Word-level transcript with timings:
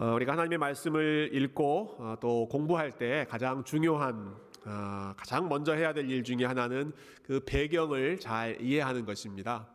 어, 0.00 0.12
우리가 0.14 0.30
하나님의 0.30 0.58
말씀을 0.58 1.30
읽고 1.32 1.96
어, 1.98 2.14
또 2.20 2.46
공부할 2.48 2.92
때 2.92 3.26
가장 3.28 3.64
중요한 3.64 4.32
어, 4.64 5.12
가장 5.16 5.48
먼저 5.48 5.74
해야 5.74 5.92
될 5.92 6.08
일 6.08 6.22
중에 6.22 6.44
하나는 6.44 6.92
그 7.24 7.40
배경을 7.44 8.20
잘 8.20 8.56
이해하는 8.60 9.04
것입니다. 9.04 9.66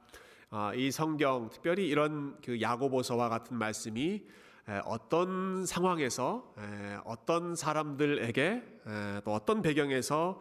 이 0.76 0.92
성경 0.92 1.50
특별히 1.50 1.90
이런 1.90 2.38
그 2.46 2.62
야고보서와 2.62 3.28
같은 3.28 3.58
말씀이 3.58 4.24
어떤 4.86 5.66
상황에서 5.66 6.54
어떤 7.06 7.56
사람들에게 7.56 8.64
또 9.26 9.34
어떤 9.34 9.64
배경에서 9.64 10.40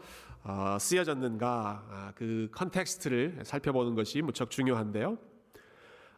쓰여졌는가 0.78 1.86
아, 1.90 2.12
그 2.14 2.48
컨텍스트를 2.52 3.40
살펴보는 3.42 3.94
것이 3.94 4.20
무척 4.20 4.50
중요한데요. 4.50 5.16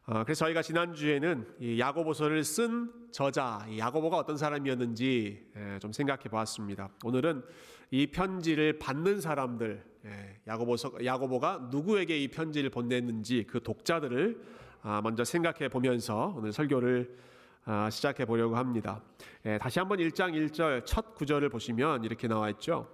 어, 0.07 0.23
그래서 0.23 0.45
저희가 0.45 0.61
지난주에는 0.61 1.46
이 1.61 1.80
야고보서를 1.80 2.45
쓴 2.45 2.93
저자, 3.11 3.67
야고보가 3.79 4.18
어떤 4.18 4.36
사람이었는지 4.36 5.46
예, 5.57 5.79
좀 5.79 5.93
생각해 5.93 6.25
보았습니다. 6.25 6.90
오늘은 7.04 7.43
이 7.90 8.08
편지를 8.08 8.79
받는 8.79 9.22
사람들, 9.22 9.82
예, 10.04 10.40
야고보서, 10.46 11.03
야고보가 11.03 11.68
누구에게 11.71 12.18
이 12.18 12.29
편지를 12.29 12.68
보냈는지 12.68 13.46
그 13.49 13.63
독자들을 13.63 14.43
아, 14.82 15.00
먼저 15.03 15.25
생각해 15.25 15.71
보면서 15.71 16.35
오늘 16.36 16.52
설교를 16.52 17.16
아, 17.64 17.89
시작해 17.89 18.27
보려고 18.27 18.57
합니다. 18.57 19.00
예, 19.46 19.57
다시 19.57 19.79
한번 19.79 20.00
1장 20.00 20.35
1절 20.35 20.85
첫 20.85 21.14
구절을 21.14 21.49
보시면 21.49 22.05
이렇게 22.05 22.29
나와 22.29 22.50
있죠. 22.50 22.86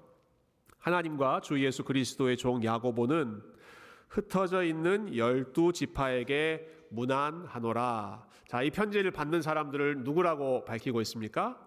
하나님과 0.79 1.41
주 1.41 1.61
예수 1.65 1.83
그리스도의 1.83 2.37
종 2.37 2.63
야고보는 2.63 3.43
흩어져 4.09 4.63
있는 4.63 5.17
열두 5.17 5.73
지파에게 5.73 6.80
무난하노라. 6.91 8.27
자, 8.49 8.63
이 8.63 8.71
편지를 8.71 9.11
받는 9.11 9.43
사람들을 9.43 10.05
누구라고 10.05 10.65
밝히고 10.65 11.01
있습니까? 11.03 11.59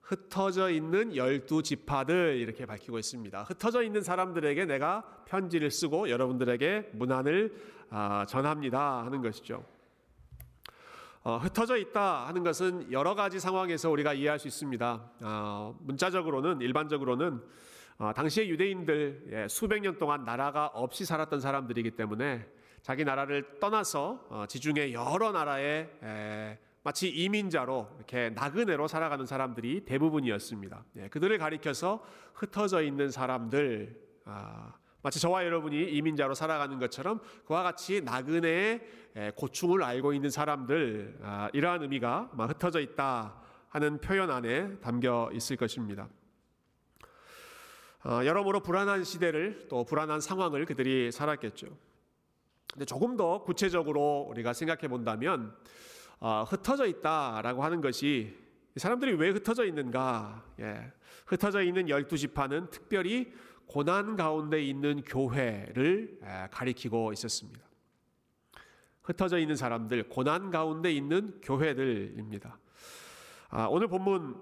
흩어져 0.00 0.70
있는 0.70 1.14
열두 1.14 1.62
지파들 1.62 2.36
이렇게 2.36 2.66
밝히고 2.66 2.98
있습니다. 2.98 3.42
흩어져 3.44 3.82
있는 3.82 4.02
사람들에게 4.02 4.64
내가 4.64 5.02
편지를 5.26 5.70
쓰고 5.70 6.10
여러분들에게 6.10 6.90
문안을 6.94 7.54
아, 7.90 8.24
전합니다 8.26 9.04
하는 9.04 9.22
것이죠. 9.22 9.64
어, 11.24 11.36
흩어져 11.36 11.76
있다 11.76 12.26
하는 12.26 12.42
것은 12.42 12.90
여러 12.90 13.14
가지 13.14 13.38
상황에서 13.38 13.90
우리가 13.90 14.12
이해할 14.12 14.40
수 14.40 14.48
있습니다. 14.48 15.10
어, 15.22 15.78
문자적으로는 15.80 16.60
일반적으로는 16.60 17.40
어, 17.98 18.12
당시의 18.12 18.50
유대인들 18.50 19.28
예, 19.30 19.48
수백 19.48 19.80
년 19.82 19.98
동안 19.98 20.24
나라가 20.24 20.66
없이 20.66 21.04
살았던 21.04 21.40
사람들이기 21.40 21.92
때문에 21.92 22.44
자기 22.82 23.04
나라를 23.04 23.60
떠나서 23.60 24.26
어, 24.28 24.44
지중해 24.48 24.92
여러 24.92 25.32
나라에 25.32 26.58
마치 26.82 27.08
이민자로 27.08 27.88
이렇게 27.96 28.30
나그네로 28.30 28.88
살아가는 28.88 29.24
사람들이 29.24 29.84
대부분이었습니다. 29.84 30.84
예, 30.96 31.08
그들을 31.08 31.38
가리켜서 31.38 32.04
흩어져 32.34 32.82
있는 32.82 33.10
사람들, 33.10 33.96
아, 34.24 34.74
마치 35.00 35.20
저와 35.20 35.44
여러분이 35.44 35.92
이민자로 35.92 36.34
살아가는 36.34 36.78
것처럼 36.80 37.20
그와 37.46 37.62
같이 37.62 38.00
나그네의 38.00 38.80
고충을 39.36 39.82
알고 39.84 40.12
있는 40.12 40.30
사람들, 40.30 41.18
아, 41.22 41.48
이러한 41.52 41.82
의미가 41.82 42.32
흩어져 42.36 42.80
있다 42.80 43.40
하는 43.68 44.00
표현 44.00 44.30
안에 44.30 44.78
담겨 44.80 45.30
있을 45.32 45.56
것입니다. 45.56 46.08
어, 48.04 48.24
여러모로 48.24 48.60
불안한 48.60 49.04
시대를 49.04 49.68
또 49.68 49.84
불안한 49.84 50.20
상황을 50.20 50.66
그들이 50.66 51.12
살았겠죠. 51.12 51.68
근데 52.72 52.84
조금 52.84 53.16
더 53.16 53.42
구체적으로 53.42 54.26
우리가 54.30 54.52
생각해 54.52 54.88
본다면 54.88 55.54
어, 56.20 56.44
흩어져 56.44 56.86
있다라고 56.86 57.64
하는 57.64 57.80
것이 57.80 58.36
사람들이 58.76 59.12
왜 59.14 59.30
흩어져 59.30 59.64
있는가? 59.64 60.44
예. 60.60 60.92
흩어져 61.26 61.62
있는 61.62 61.88
열두 61.88 62.16
지파는 62.16 62.70
특별히 62.70 63.32
고난 63.66 64.16
가운데 64.16 64.62
있는 64.62 65.02
교회를 65.02 66.18
예, 66.22 66.48
가리키고 66.50 67.12
있었습니다. 67.12 67.60
흩어져 69.02 69.38
있는 69.38 69.56
사람들, 69.56 70.08
고난 70.08 70.50
가운데 70.50 70.92
있는 70.92 71.40
교회들입니다. 71.42 72.58
아, 73.50 73.66
오늘 73.66 73.88
본문 73.88 74.36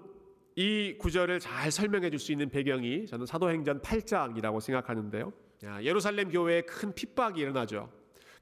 이 0.55 0.95
구절을 0.99 1.39
잘 1.39 1.71
설명해 1.71 2.09
줄 2.09 2.19
수 2.19 2.31
있는 2.31 2.49
배경이 2.49 3.07
저는 3.07 3.25
사도행전 3.25 3.81
8장이라고 3.81 4.61
생각하는데요. 4.61 5.33
예루살렘 5.81 6.29
교회에 6.29 6.61
큰 6.61 6.93
핍박이 6.93 7.39
일어나죠. 7.39 7.89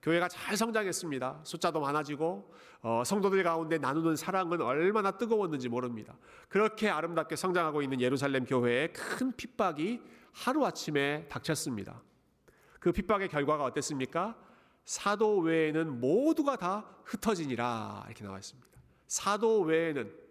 교회가 0.02 0.30
잘 0.30 0.56
성장했습니다. 0.56 1.42
숫자도 1.44 1.82
많아지고 1.82 2.54
어, 2.82 3.04
성도들 3.06 3.44
가운데 3.44 3.78
나누는 3.78 4.16
사랑은 4.16 4.62
얼마나 4.62 5.12
뜨거웠는지 5.12 5.68
모릅니다. 5.68 6.16
그렇게 6.48 6.90
아름답게 6.90 7.36
성장하고 7.36 7.82
있는 7.82 8.00
예루살렘 8.00 8.46
교회에 8.46 8.88
큰 8.88 9.36
핍박이 9.36 10.02
하루 10.32 10.66
아침에 10.66 11.28
닥쳤습니다. 11.28 12.02
그 12.80 12.92
핍박의 12.92 13.28
결과가 13.28 13.66
어땠습니까? 13.66 14.38
사도 14.86 15.40
외에는 15.40 16.00
모두가 16.00 16.56
다 16.56 16.86
흩어지니라 17.04 18.06
이렇게 18.08 18.24
나와 18.24 18.38
있습니다. 18.38 18.70
사도 19.08 19.62
외에는 19.62 20.12
아, 20.12 20.29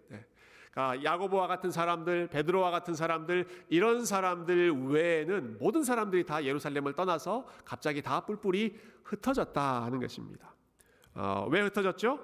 야고보와 0.77 1.47
같은 1.47 1.71
사람들, 1.71 2.29
베드로와 2.29 2.71
같은 2.71 2.95
사람들 2.95 3.47
이런 3.69 4.05
사람들 4.05 4.89
외에는 4.89 5.59
모든 5.59 5.83
사람들이 5.83 6.25
다 6.25 6.45
예루살렘을 6.45 6.93
떠나서 6.95 7.47
갑자기 7.65 8.03
다 8.03 8.21
뿔뿔이 8.21 8.77
흩어졌다 9.05 9.85
하는 9.85 10.01
것입니다. 10.01 10.55
어, 11.15 11.49
왜 11.51 11.61
흩어졌죠? 11.63 12.21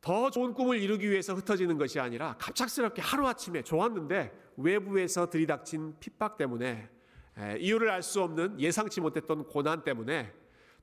더 0.00 0.30
좋은 0.30 0.54
꿈을 0.54 0.78
이루기 0.80 1.10
위해서 1.10 1.34
흩어지는 1.34 1.78
것이 1.78 1.98
아니라 2.00 2.36
갑작스럽게 2.38 3.02
하루아침에 3.02 3.62
좋았는데 3.62 4.52
외부에서 4.56 5.28
들이닥친 5.30 5.96
핍박 6.00 6.36
때문에 6.36 6.88
에, 7.38 7.58
이유를 7.58 7.90
알 7.90 8.02
수 8.02 8.22
없는 8.22 8.58
예상치 8.60 9.00
못했던 9.00 9.44
고난 9.44 9.84
때문에 9.84 10.32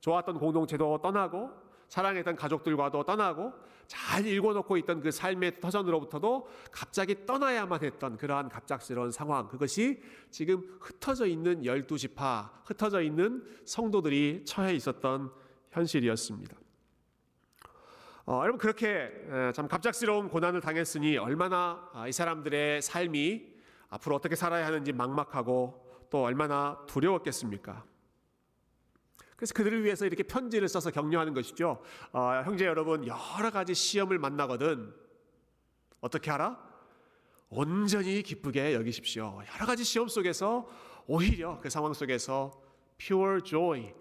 좋았던 0.00 0.38
공동체도 0.38 1.00
떠나고 1.02 1.63
사랑했던 1.88 2.36
가족들과도 2.36 3.04
떠나고 3.04 3.52
잘 3.86 4.26
읽어놓고 4.26 4.76
있던 4.78 5.00
그 5.00 5.10
삶의 5.10 5.60
터전으로부터도 5.60 6.48
갑자기 6.70 7.26
떠나야만 7.26 7.82
했던 7.82 8.16
그러한 8.16 8.48
갑작스러운 8.48 9.10
상황 9.10 9.48
그것이 9.48 10.02
지금 10.30 10.78
흩어져 10.80 11.26
있는 11.26 11.64
열두 11.64 11.98
지파 11.98 12.62
흩어져 12.64 13.02
있는 13.02 13.44
성도들이 13.64 14.44
처해 14.46 14.74
있었던 14.74 15.30
현실이었습니다. 15.70 16.56
어, 18.26 18.40
여러분 18.40 18.58
그렇게 18.58 19.12
참 19.54 19.68
갑작스러운 19.68 20.28
고난을 20.28 20.62
당했으니 20.62 21.18
얼마나 21.18 21.90
아, 21.92 22.08
이 22.08 22.12
사람들의 22.12 22.80
삶이 22.80 23.54
앞으로 23.90 24.16
어떻게 24.16 24.34
살아야 24.34 24.66
하는지 24.66 24.92
막막하고 24.92 26.06
또 26.10 26.22
얼마나 26.22 26.82
두려웠겠습니까? 26.86 27.84
그래서 29.36 29.54
그들을 29.54 29.84
위해서 29.84 30.06
이렇게 30.06 30.22
편지를 30.22 30.68
써서 30.68 30.90
격려하는 30.90 31.34
것이죠. 31.34 31.82
어, 32.12 32.42
형제 32.44 32.66
여러분, 32.66 33.06
여러 33.06 33.50
가지 33.50 33.74
시험을 33.74 34.18
만나거든 34.18 34.94
어떻게 36.00 36.30
하라? 36.30 36.58
온전히 37.48 38.22
기쁘게 38.22 38.74
여기십시오. 38.74 39.42
여러 39.54 39.66
가지 39.66 39.84
시험 39.84 40.08
속에서 40.08 40.68
오히려 41.06 41.58
그 41.60 41.70
상황 41.70 41.92
속에서 41.92 42.50
pure 42.98 43.42
joy, 43.42 43.94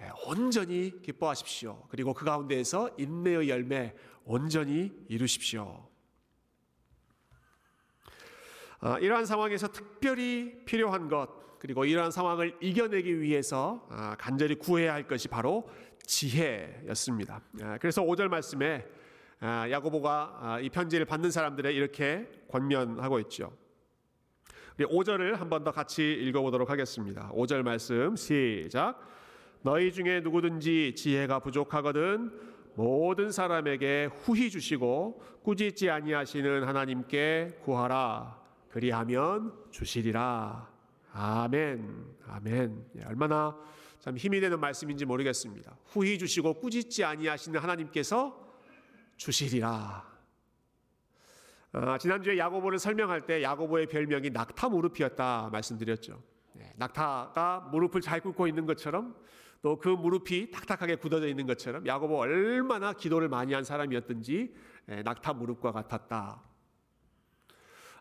예, 0.00 0.10
온전히 0.26 1.00
기뻐하십시오. 1.02 1.86
그리고 1.88 2.14
그 2.14 2.24
가운데에서 2.24 2.90
인내의 2.98 3.48
열매 3.48 3.94
온전히 4.24 4.92
이루십시오. 5.08 5.88
어, 8.82 8.98
이러한 8.98 9.26
상황에서 9.26 9.68
특별히 9.68 10.64
필요한 10.64 11.08
것, 11.08 11.28
그리고 11.60 11.84
이러한 11.84 12.10
상황을 12.10 12.56
이겨내기 12.60 13.20
위해서 13.20 13.86
아, 13.90 14.16
간절히 14.18 14.54
구해야 14.56 14.94
할 14.94 15.06
것이 15.06 15.28
바로 15.28 15.68
지혜였습니다. 16.04 17.40
아, 17.62 17.78
그래서 17.78 18.02
5절 18.02 18.28
말씀에 18.28 18.86
아, 19.40 19.70
야고보가 19.70 20.60
이 20.62 20.70
편지를 20.70 21.04
받는 21.06 21.30
사람들에 21.30 21.72
이렇게 21.72 22.28
권면하고 22.50 23.20
있죠. 23.20 23.52
우리 24.78 24.86
5절을 24.86 25.34
한 25.36 25.50
번 25.50 25.62
더 25.62 25.70
같이 25.70 26.12
읽어보도록 26.14 26.70
하겠습니다. 26.70 27.30
5절 27.34 27.62
말씀 27.62 28.16
시작. 28.16 28.98
너희 29.62 29.92
중에 29.92 30.20
누구든지 30.20 30.94
지혜가 30.96 31.40
부족하거든 31.40 32.32
모든 32.74 33.30
사람에게 33.30 34.08
후히 34.22 34.48
주시고 34.48 35.22
꾸짖지 35.42 35.90
아니하시는 35.90 36.64
하나님께 36.64 37.58
구하라. 37.62 38.40
그리하면 38.70 39.52
주시리라. 39.70 40.69
아멘, 41.12 42.16
아멘. 42.26 42.84
예, 42.98 43.04
얼마나 43.04 43.56
참 43.98 44.16
힘이 44.16 44.40
되는 44.40 44.58
말씀인지 44.58 45.04
모르겠습니다. 45.04 45.76
후히 45.86 46.18
주시고 46.18 46.54
꾸짖지 46.60 47.04
아니하시는 47.04 47.60
하나님께서 47.60 48.48
주시리라. 49.16 50.08
아, 51.72 51.98
지난주에 51.98 52.38
야고보를 52.38 52.78
설명할 52.78 53.26
때 53.26 53.42
야고보의 53.42 53.86
별명이 53.86 54.30
낙타 54.30 54.68
무릎이었다 54.70 55.50
말씀드렸죠. 55.52 56.22
네, 56.54 56.72
낙타가 56.76 57.68
무릎을 57.70 58.00
잘 58.00 58.20
꿇고 58.20 58.46
있는 58.46 58.66
것처럼 58.66 59.14
또 59.62 59.78
그 59.78 59.88
무릎이 59.88 60.50
탁탁하게 60.50 60.96
굳어져 60.96 61.28
있는 61.28 61.46
것처럼 61.46 61.86
야고보 61.86 62.16
얼마나 62.18 62.92
기도를 62.94 63.28
많이 63.28 63.52
한 63.52 63.62
사람이었든지 63.62 64.54
네, 64.86 65.02
낙타 65.02 65.34
무릎과 65.34 65.72
같았다. 65.72 66.42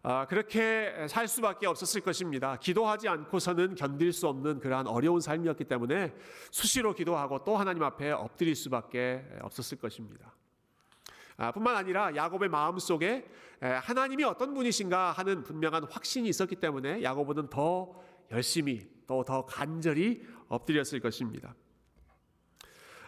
아, 0.02 0.26
그렇게 0.28 1.08
살 1.10 1.28
수밖에 1.28 1.68
없었을 1.68 2.02
것입니다. 2.02 2.56
기도하지 2.58 3.10
않고서는 3.10 3.76
견딜 3.76 4.14
수 4.14 4.28
없는 4.28 4.60
그러한 4.60 4.88
어려운 4.88 5.20
삶이었기 5.20 5.66
때문에 5.66 6.16
수시로 6.52 6.94
기도하고 6.94 7.44
또 7.44 7.58
하나님 7.58 7.84
앞에 7.84 8.12
엎드릴 8.12 8.56
수밖에 8.56 9.26
없었을 9.42 9.78
것입니다. 9.78 10.34
아, 11.38 11.52
뿐만 11.52 11.76
아니라 11.76 12.16
야곱의 12.16 12.50
마음 12.50 12.80
속에 12.80 13.26
하나님이 13.60 14.24
어떤 14.24 14.54
분이신가 14.54 15.12
하는 15.12 15.44
분명한 15.44 15.86
확신이 15.90 16.30
있었기 16.30 16.56
때문에 16.58 17.04
야곱은 17.04 17.50
더 17.50 17.94
열심히 18.32 18.88
또 19.08 19.24
더 19.24 19.46
간절히 19.46 20.22
엎드렸을 20.48 21.00
것입니다. 21.00 21.56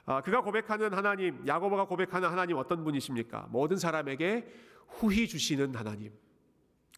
아, 0.06 0.22
그가 0.22 0.42
고백하는 0.42 0.94
하나님, 0.94 1.46
야고보가 1.48 1.86
고백하는 1.86 2.28
하나님 2.28 2.58
어떤 2.58 2.84
분이십니까? 2.84 3.48
모든 3.52 3.78
사람에게 3.78 4.52
후히 4.88 5.28
주시는 5.28 5.76
하나님. 5.76 6.12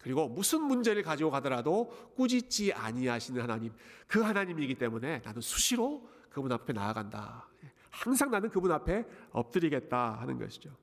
그리고 0.04 0.28
무슨 0.28 0.62
문제를 0.64 1.02
가지고 1.02 1.32
가더라도 1.32 1.88
꾸짖지 2.16 2.74
아니하시는 2.74 3.42
하나님, 3.42 3.74
그 4.06 4.22
하나님이기 4.22 4.76
때문에 4.76 5.22
나는 5.24 5.42
수시로 5.42 6.10
그분 6.30 6.52
앞에 6.52 6.74
나아간다. 6.74 7.48
항상 7.90 8.30
나는 8.30 8.50
그분 8.50 8.72
앞에 8.72 9.06
엎드리겠다 9.32 10.20
하는 10.20 10.38
것이죠. 10.38 10.76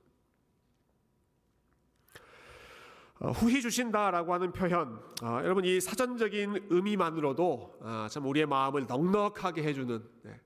어, 3.19 3.29
후히 3.29 3.61
주신다라고 3.61 4.33
하는 4.33 4.51
표현, 4.51 4.99
어, 5.21 5.41
여러분 5.43 5.63
이 5.65 5.79
사전적인 5.79 6.69
의미만으로도 6.71 7.77
어, 7.79 8.07
참 8.09 8.25
우리의 8.25 8.47
마음을 8.47 8.87
넉넉하게 8.87 9.61
해주는, 9.61 10.03
네, 10.23 10.41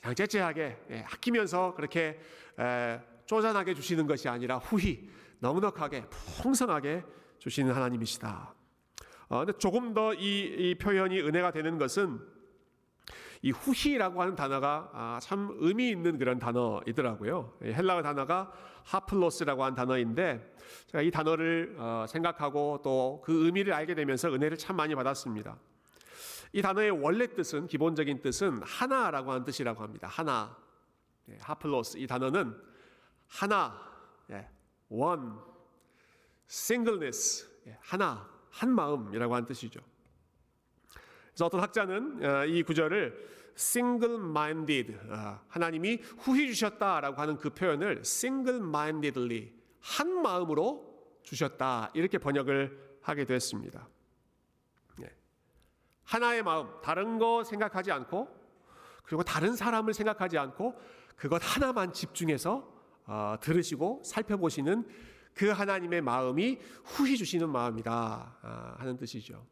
그냥 0.00 0.14
째째하게 0.14 0.86
예, 0.90 1.00
아끼면서 1.00 1.74
그렇게 1.74 2.18
에, 2.58 3.00
쪼잔하게 3.26 3.74
주시는 3.74 4.06
것이 4.06 4.30
아니라 4.30 4.56
후히 4.56 5.10
넉넉하게 5.40 6.06
풍성하게 6.40 7.04
주시는 7.44 7.74
하나님이시다. 7.74 8.54
어, 9.28 9.38
근데 9.40 9.52
조금 9.58 9.92
더이이 9.92 10.76
표현이 10.76 11.20
은혜가 11.20 11.50
되는 11.50 11.76
것은 11.76 12.18
이 13.42 13.50
후히라고 13.50 14.22
하는 14.22 14.34
단어가 14.34 14.88
아, 14.94 15.18
참 15.20 15.54
의미 15.58 15.90
있는 15.90 16.16
그런 16.16 16.38
단어이더라고요. 16.38 17.58
헬라어 17.62 18.00
단어가 18.00 18.50
하플로스라고 18.84 19.62
하는 19.62 19.74
단어인데 19.74 20.54
제가 20.86 21.02
이 21.02 21.10
단어를 21.10 21.76
어, 21.78 22.06
생각하고 22.08 22.80
또 22.82 23.20
그 23.22 23.44
의미를 23.44 23.74
알게 23.74 23.94
되면서 23.94 24.32
은혜를 24.32 24.56
참 24.56 24.76
많이 24.76 24.94
받았습니다. 24.94 25.58
이 26.54 26.62
단어의 26.62 26.92
원래 26.92 27.26
뜻은 27.26 27.66
기본적인 27.66 28.22
뜻은 28.22 28.62
하나라고 28.62 29.32
하는 29.32 29.44
뜻이라고 29.44 29.82
합니다. 29.82 30.08
하나, 30.08 30.56
예, 31.28 31.36
하플로스 31.42 31.98
이 31.98 32.06
단어는 32.06 32.58
하나, 33.28 33.78
예, 34.30 34.48
one, 34.88 35.32
singleness, 36.48 37.48
예, 37.66 37.76
하나, 37.80 38.28
한 38.50 38.70
마음이라고 38.70 39.34
하는 39.34 39.46
뜻이죠. 39.46 39.80
그래서 41.28 41.46
어떤 41.46 41.60
학자는 41.60 42.24
어, 42.24 42.44
이 42.46 42.62
구절을 42.62 43.34
single-minded 43.56 44.96
어, 45.10 45.40
하나님이 45.48 46.00
후히 46.18 46.48
주셨다라고 46.48 47.20
하는 47.20 47.36
그 47.36 47.50
표현을 47.50 48.00
single-mindedly 48.00 49.52
한 49.80 50.22
마음으로 50.22 51.18
주셨다 51.22 51.90
이렇게 51.94 52.18
번역을 52.18 52.98
하게 53.02 53.24
됐습니다. 53.24 53.88
하나의 56.04 56.42
마음, 56.42 56.68
다른 56.82 57.18
거 57.18 57.42
생각하지 57.44 57.90
않고 57.90 58.28
그리고 59.04 59.22
다른 59.22 59.56
사람을 59.56 59.92
생각하지 59.94 60.38
않고 60.38 60.78
그것 61.16 61.40
하나만 61.42 61.92
집중해서 61.92 62.72
어, 63.06 63.36
들으시고 63.40 64.02
살펴보시는 64.04 64.86
그 65.34 65.48
하나님의 65.50 66.00
마음이 66.00 66.58
후히 66.84 67.16
주시는 67.16 67.48
마음이다 67.48 68.36
어, 68.42 68.74
하는 68.78 68.96
뜻이죠. 68.96 69.44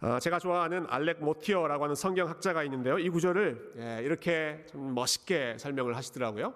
어, 0.00 0.18
제가 0.20 0.38
좋아하는 0.38 0.86
알렉 0.88 1.24
모티어라고 1.24 1.84
하는 1.84 1.96
성경학자가 1.96 2.62
있는데요. 2.64 2.98
이 2.98 3.08
구절을 3.08 3.74
예, 3.78 4.04
이렇게 4.04 4.64
좀 4.70 4.94
멋있게 4.94 5.56
설명을 5.58 5.96
하시더라고요. 5.96 6.54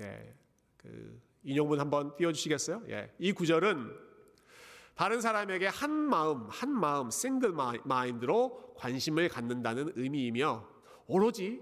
예, 0.00 0.34
그 0.78 1.20
인용문 1.42 1.80
한번 1.80 2.16
띄워주시겠어요? 2.16 2.84
예, 2.88 3.12
이 3.18 3.32
구절은 3.32 3.94
다른 4.94 5.20
사람에게 5.20 5.66
한 5.66 5.90
마음, 5.90 6.46
한 6.48 6.70
마음, 6.70 7.10
싱글 7.10 7.52
마인드로 7.84 8.74
관심을 8.76 9.28
갖는다는 9.28 9.92
의미이며 9.96 10.66
오로지 11.06 11.60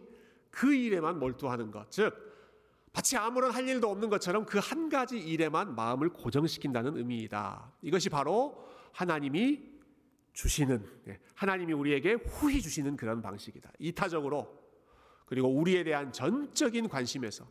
그 0.51 0.75
일에만 0.75 1.19
몰두하는 1.19 1.71
것. 1.71 1.91
즉, 1.91 2.31
마치 2.93 3.17
아무런 3.17 3.50
할 3.53 3.67
일도 3.67 3.89
없는 3.91 4.11
것처럼 4.11 4.44
그 4.44 4.59
한 4.59 4.89
가지 4.89 5.19
일에만 5.19 5.75
마음을 5.75 6.11
고정시킨다는 6.11 6.97
의미이다. 6.97 7.73
이것이 7.83 8.09
바로 8.11 8.69
하나님이 8.93 9.61
주시는, 10.35 10.87
예, 11.09 11.19
하나님이 11.35 11.73
우리에게 11.73 12.15
후히 12.15 12.61
주시는 12.61 12.97
그런 12.97 13.23
방식이다. 13.23 13.73
이타적으로, 13.79 14.62
그리고 15.27 15.49
우리에 15.49 15.85
대한 15.85 16.12
전적인 16.12 16.89
관심에서 16.89 17.47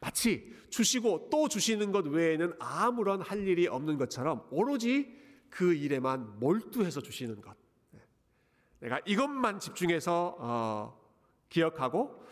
마치 0.00 0.54
주시고 0.70 1.28
또 1.30 1.48
주시는 1.48 1.92
것 1.92 2.06
외에는 2.06 2.54
아무런 2.58 3.20
할 3.22 3.46
일이 3.46 3.66
없는 3.66 3.96
것처럼 3.98 4.46
오로지 4.50 5.14
그 5.48 5.74
일에만 5.74 6.38
몰두해서 6.38 7.00
주시는 7.00 7.40
것. 7.40 7.56
네. 7.92 8.00
내가 8.80 9.00
이것만 9.06 9.58
집중해서 9.58 10.36
어, 10.38 11.00
기억하고 11.48 12.00
어, 12.00 12.25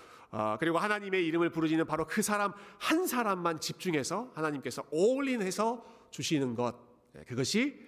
그리고 0.59 0.79
하나님의 0.79 1.25
이름을 1.27 1.51
부르지는 1.51 1.87
바로 1.87 2.07
그 2.07 2.23
사람 2.23 2.53
한 2.79 3.07
사람만 3.07 3.61
집중해서 3.61 4.33
하나님께서 4.35 4.85
올인해서 4.91 5.85
주시는 6.11 6.55
것. 6.55 6.75
네. 7.13 7.23
그것이 7.25 7.81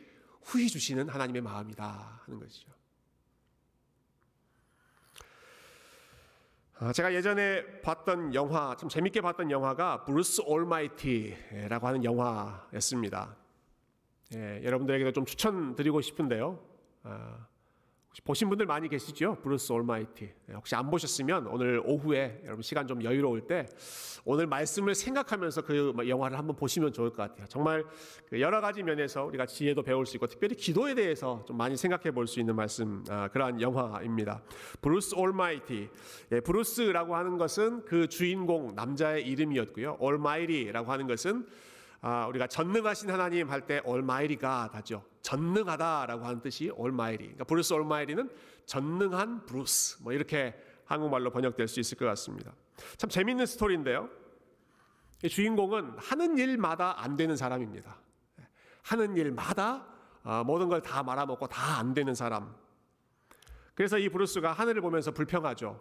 후히 0.42 0.68
주시는 0.68 1.08
하나님의 1.08 1.42
마음이다 1.42 2.20
하는 2.24 2.38
것이죠. 2.38 2.70
아, 6.78 6.92
제가 6.92 7.14
예전에 7.14 7.80
봤던 7.80 8.34
영화, 8.34 8.76
참 8.76 8.88
재밌게 8.88 9.22
봤던 9.22 9.50
영화가 9.50 10.04
Bruce 10.04 10.42
Almighty라고 10.44 11.86
하는 11.86 12.04
영화였습니다. 12.04 13.34
예, 14.34 14.60
여러분들에게도 14.62 15.12
좀 15.12 15.24
추천드리고 15.24 16.02
싶은데요. 16.02 16.62
보신 18.24 18.48
분들 18.48 18.66
많이 18.66 18.88
계시죠? 18.88 19.36
Bruce 19.42 19.72
Almighty. 19.72 20.30
네, 20.46 20.54
혹시 20.54 20.74
안 20.74 20.90
보셨으면 20.90 21.46
오늘 21.48 21.82
오후에 21.84 22.40
여러분 22.44 22.62
시간 22.62 22.86
좀 22.86 23.02
여유로울 23.04 23.42
때 23.46 23.66
오늘 24.24 24.46
말씀을 24.46 24.94
생각하면서 24.94 25.62
그 25.62 25.92
영화를 26.08 26.38
한번 26.38 26.56
보시면 26.56 26.92
좋을 26.92 27.10
것 27.10 27.16
같아요. 27.18 27.46
정말 27.48 27.84
그 28.28 28.40
여러 28.40 28.60
가지 28.60 28.82
면에서 28.82 29.24
우리가 29.26 29.46
지혜도 29.46 29.82
배울 29.82 30.06
수 30.06 30.16
있고 30.16 30.26
특별히 30.26 30.54
기도에 30.56 30.94
대해서 30.94 31.44
좀 31.46 31.56
많이 31.56 31.76
생각해 31.76 32.10
볼 32.12 32.26
수 32.26 32.40
있는 32.40 32.56
말씀 32.56 33.04
아, 33.08 33.28
그러한 33.28 33.60
영화입니다. 33.60 34.42
Bruce 34.80 35.14
Almighty. 35.16 35.88
예, 36.32 36.40
브루스라고 36.40 37.14
하는 37.14 37.36
것은 37.38 37.84
그 37.84 38.08
주인공 38.08 38.74
남자의 38.74 39.26
이름이었고요. 39.28 39.98
almighty라고 40.00 40.90
하는 40.90 41.06
것은 41.06 41.46
아, 42.00 42.26
우리가 42.28 42.46
전능하신 42.46 43.10
하나님 43.10 43.50
할 43.50 43.66
때 43.66 43.80
almighty가 43.84 44.70
다죠. 44.72 45.02
전능하다라고 45.26 46.24
하는 46.24 46.40
뜻이 46.40 46.70
almighty. 46.70 47.18
그러니까 47.24 47.44
Bruce 47.44 47.72
Almighty는 47.72 48.30
전능한 48.66 49.44
브루스. 49.46 50.02
뭐 50.02 50.12
이렇게 50.12 50.54
한국말로 50.84 51.30
번역될 51.30 51.66
수 51.66 51.80
있을 51.80 51.98
것 51.98 52.04
같습니다. 52.06 52.52
참 52.96 53.10
재밌는 53.10 53.44
스토리인데요. 53.44 54.08
주인공은 55.28 55.96
하는 55.98 56.38
일마다 56.38 57.02
안 57.02 57.16
되는 57.16 57.36
사람입니다. 57.36 57.96
하는 58.84 59.16
일마다 59.16 59.84
어, 60.22 60.44
모든 60.44 60.68
걸 60.68 60.80
다 60.80 61.02
말아먹고 61.02 61.48
다 61.48 61.78
안 61.78 61.92
되는 61.92 62.14
사람. 62.14 62.54
그래서 63.74 63.98
이 63.98 64.08
브루스가 64.08 64.52
하늘을 64.52 64.80
보면서 64.80 65.10
불평하죠. 65.10 65.80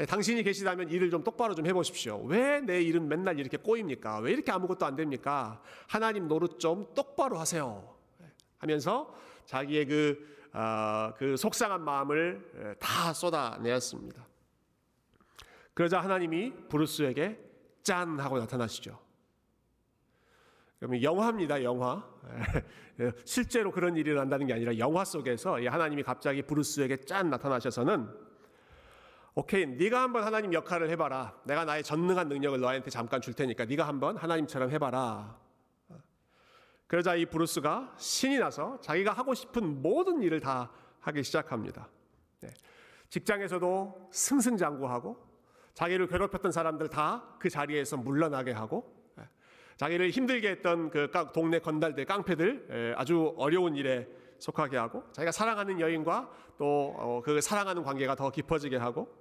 예. 0.00 0.02
아니, 0.02 0.06
당신이 0.06 0.42
계시다면 0.42 0.88
일을 0.88 1.10
좀 1.10 1.22
똑바로 1.22 1.54
좀 1.54 1.66
해보십시오. 1.66 2.22
왜 2.24 2.60
내 2.60 2.82
일은 2.82 3.08
맨날 3.08 3.38
이렇게 3.38 3.56
꼬입니까? 3.56 4.18
왜 4.20 4.32
이렇게 4.32 4.50
아무것도 4.50 4.86
안 4.86 4.96
됩니까? 4.96 5.62
하나님 5.88 6.26
노릇 6.26 6.58
좀 6.58 6.86
똑바로 6.94 7.38
하세요. 7.38 7.96
하면서 8.58 9.14
자기의 9.44 9.86
그, 9.86 10.48
어, 10.52 11.12
그 11.16 11.36
속상한 11.36 11.82
마음을 11.82 12.76
다 12.78 13.12
쏟아내었습니다. 13.12 14.26
그러자 15.74 16.00
하나님이 16.00 16.52
브루스에게 16.68 17.38
짠 17.82 18.18
하고 18.20 18.38
나타나시죠. 18.38 18.98
그러면 20.78 21.02
영화입니다, 21.02 21.62
영화. 21.62 22.04
실제로 23.24 23.70
그런 23.70 23.96
일이 23.96 24.14
난다는 24.14 24.46
게 24.46 24.54
아니라 24.54 24.76
영화 24.78 25.04
속에서 25.04 25.58
하나님이 25.62 26.02
갑자기 26.02 26.42
브루스에게 26.42 26.98
짠 26.98 27.30
나타나셔서는 27.30 28.29
오케이, 29.34 29.64
네가 29.66 30.02
한번 30.02 30.24
하나님 30.24 30.52
역할을 30.52 30.90
해봐라. 30.90 31.34
내가 31.44 31.64
나의 31.64 31.82
전능한 31.84 32.28
능력을 32.28 32.58
너한테 32.60 32.90
잠깐 32.90 33.20
줄 33.20 33.34
테니까 33.34 33.64
네가 33.64 33.86
한번 33.86 34.16
하나님처럼 34.16 34.70
해봐라. 34.70 35.38
그러자 36.88 37.14
이 37.14 37.24
브루스가 37.24 37.94
신이 37.96 38.38
나서 38.38 38.80
자기가 38.80 39.12
하고 39.12 39.32
싶은 39.34 39.80
모든 39.80 40.22
일을 40.22 40.40
다 40.40 40.72
하기 40.98 41.22
시작합니다. 41.22 41.88
네. 42.40 42.50
직장에서도 43.10 44.08
승승장구하고 44.10 45.16
자기를 45.74 46.08
괴롭혔던 46.08 46.50
사람들 46.50 46.88
다 46.88 47.36
그 47.38 47.48
자리에서 47.48 47.96
물러나게 47.96 48.50
하고 48.50 48.92
네. 49.16 49.24
자기를 49.76 50.10
힘들게 50.10 50.50
했던 50.50 50.90
그 50.90 51.10
동네 51.32 51.60
건달들, 51.60 52.04
깡패들 52.04 52.94
아주 52.96 53.34
어려운 53.36 53.76
일에 53.76 54.08
속하게 54.40 54.76
하고 54.76 55.04
자기가 55.12 55.30
사랑하는 55.30 55.78
여인과 55.80 56.30
또그 56.58 57.36
어, 57.36 57.40
사랑하는 57.40 57.82
관계가 57.82 58.16
더 58.16 58.30
깊어지게 58.30 58.76
하고 58.76 59.08
예. 59.14 59.19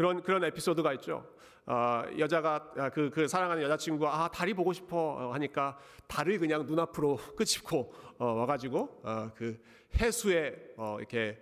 그런 0.00 0.22
그런 0.22 0.42
에피소드가 0.44 0.94
있죠. 0.94 1.28
어, 1.66 2.04
여자가 2.18 2.72
아, 2.78 2.88
그, 2.88 3.10
그 3.10 3.28
사랑하는 3.28 3.62
여자친구가 3.62 4.24
아 4.24 4.28
다리 4.28 4.54
보고 4.54 4.72
싶어 4.72 5.30
하니까 5.34 5.76
달을 6.06 6.38
그냥 6.38 6.64
눈앞으로 6.64 7.18
끄집고 7.36 7.92
어, 8.16 8.24
와가지고 8.24 9.02
어, 9.02 9.30
그 9.36 9.62
해수에 10.00 10.72
어, 10.78 10.96
이렇게 10.98 11.38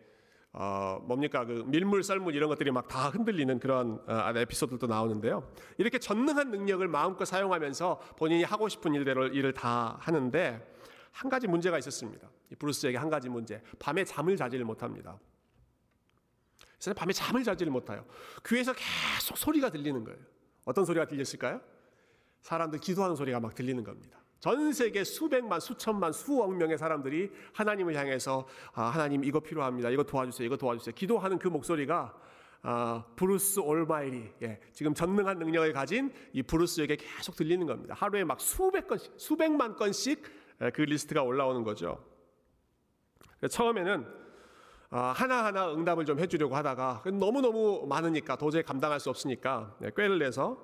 어, 0.52 1.00
뭡니까 1.04 1.44
그 1.44 1.62
밀물 1.68 2.02
썰물 2.02 2.34
이런 2.34 2.48
것들이 2.48 2.72
막 2.72 2.88
다 2.88 3.10
흔들리는 3.10 3.60
그런 3.60 4.02
어, 4.08 4.32
에피소드도 4.36 4.88
나오는데요. 4.88 5.48
이렇게 5.76 6.00
전능한 6.00 6.50
능력을 6.50 6.88
마음껏 6.88 7.24
사용하면서 7.26 8.00
본인이 8.16 8.42
하고 8.42 8.68
싶은 8.68 8.92
일대로 8.92 9.28
일을 9.28 9.52
다 9.52 9.98
하는데 10.00 10.74
한 11.12 11.30
가지 11.30 11.46
문제가 11.46 11.78
있었습니다. 11.78 12.28
브루스에게 12.58 12.96
한 12.98 13.08
가지 13.08 13.28
문제. 13.28 13.62
밤에 13.78 14.02
잠을 14.04 14.36
자지를 14.36 14.64
못합니다. 14.64 15.16
그래서 16.78 16.94
밤에 16.94 17.12
잠을 17.12 17.42
자지를 17.42 17.72
못해요. 17.72 18.04
귀에서 18.46 18.72
계속 18.72 19.36
소리가 19.36 19.70
들리는 19.70 20.04
거예요. 20.04 20.18
어떤 20.64 20.84
소리가 20.84 21.06
들렸을까요? 21.06 21.60
사람들 22.40 22.78
기도하는 22.78 23.16
소리가 23.16 23.40
막 23.40 23.54
들리는 23.54 23.82
겁니다. 23.82 24.18
전 24.38 24.72
세계 24.72 25.02
수백만, 25.02 25.58
수천만, 25.58 26.12
수억 26.12 26.54
명의 26.56 26.78
사람들이 26.78 27.32
하나님을 27.52 27.96
향해서 27.96 28.46
아, 28.72 28.84
하나님 28.84 29.24
이거 29.24 29.40
필요합니다. 29.40 29.90
이거 29.90 30.04
도와주세요. 30.04 30.46
이거 30.46 30.56
도와주세요. 30.56 30.94
기도하는 30.94 31.38
그 31.38 31.48
목소리가 31.48 32.14
아, 32.62 33.04
Bruce 33.16 33.60
Almighty, 33.60 34.32
예, 34.42 34.60
지금 34.72 34.92
전능한 34.92 35.38
능력을 35.38 35.72
가진 35.72 36.12
이 36.32 36.42
브루스에게 36.42 36.96
계속 36.96 37.36
들리는 37.36 37.66
겁니다. 37.66 37.94
하루에 37.96 38.24
막 38.24 38.40
수백 38.40 38.86
건씩, 38.86 39.12
수백만 39.16 39.76
건씩 39.76 40.22
예, 40.62 40.70
그 40.70 40.82
리스트가 40.82 41.22
올라오는 41.22 41.64
거죠. 41.64 42.04
처음에는 43.48 44.06
아, 44.06 44.17
하나하나 44.90 45.72
응답을 45.72 46.06
좀 46.06 46.18
해주려고 46.18 46.56
하다가 46.56 47.02
너무너무 47.06 47.86
많으니까 47.86 48.36
도저히 48.36 48.62
감당할 48.62 49.00
수 49.00 49.10
없으니까 49.10 49.76
예, 49.82 49.90
꾀를 49.94 50.18
내서 50.18 50.56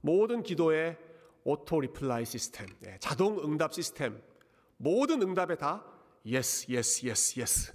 모든 0.00 0.42
기도에 0.42 0.96
auto 1.42 1.80
reply 1.80 2.24
system, 2.24 2.66
네, 2.80 2.96
자동 3.00 3.38
응답 3.38 3.74
시스템, 3.74 4.22
모든 4.76 5.20
응답에 5.22 5.56
다 5.56 5.84
yes, 6.24 6.66
yes, 6.72 7.06
yes, 7.06 7.40
yes. 7.40 7.72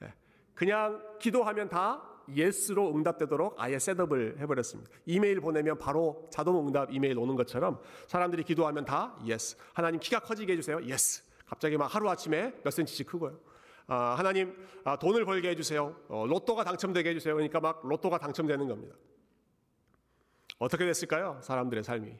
네, 0.00 0.12
그냥 0.54 1.02
기도하면 1.20 1.68
다 1.68 2.02
yes로 2.36 2.94
응답되도록 2.94 3.54
아예 3.56 3.78
setup을 3.78 4.38
해버렸습니다. 4.40 4.90
이메일 5.06 5.40
보내면 5.40 5.78
바로 5.78 6.28
자동 6.30 6.66
응답 6.66 6.92
이메일 6.92 7.18
오는 7.18 7.36
것처럼 7.36 7.80
사람들이 8.06 8.42
기도하면 8.42 8.84
다 8.84 9.16
yes. 9.20 9.56
하나님 9.72 10.00
키가 10.00 10.20
커지게 10.20 10.52
해주세요. 10.52 10.78
yes. 10.78 11.22
갑자기 11.46 11.78
막 11.78 11.86
하루 11.86 12.10
아침에 12.10 12.52
몇 12.62 12.70
센치씩 12.70 13.06
크고요. 13.06 13.38
아, 13.88 14.14
하나님 14.16 14.54
아, 14.84 14.96
돈을 14.96 15.24
벌게 15.24 15.48
해주세요. 15.50 15.96
어, 16.08 16.26
로또가 16.26 16.62
당첨되게 16.62 17.10
해주세요. 17.10 17.34
그러니까 17.34 17.58
막 17.60 17.80
로또가 17.84 18.18
당첨되는 18.18 18.68
겁니다. 18.68 18.94
어떻게 20.58 20.84
됐을까요? 20.86 21.40
사람들의 21.42 21.82
삶이. 21.82 22.14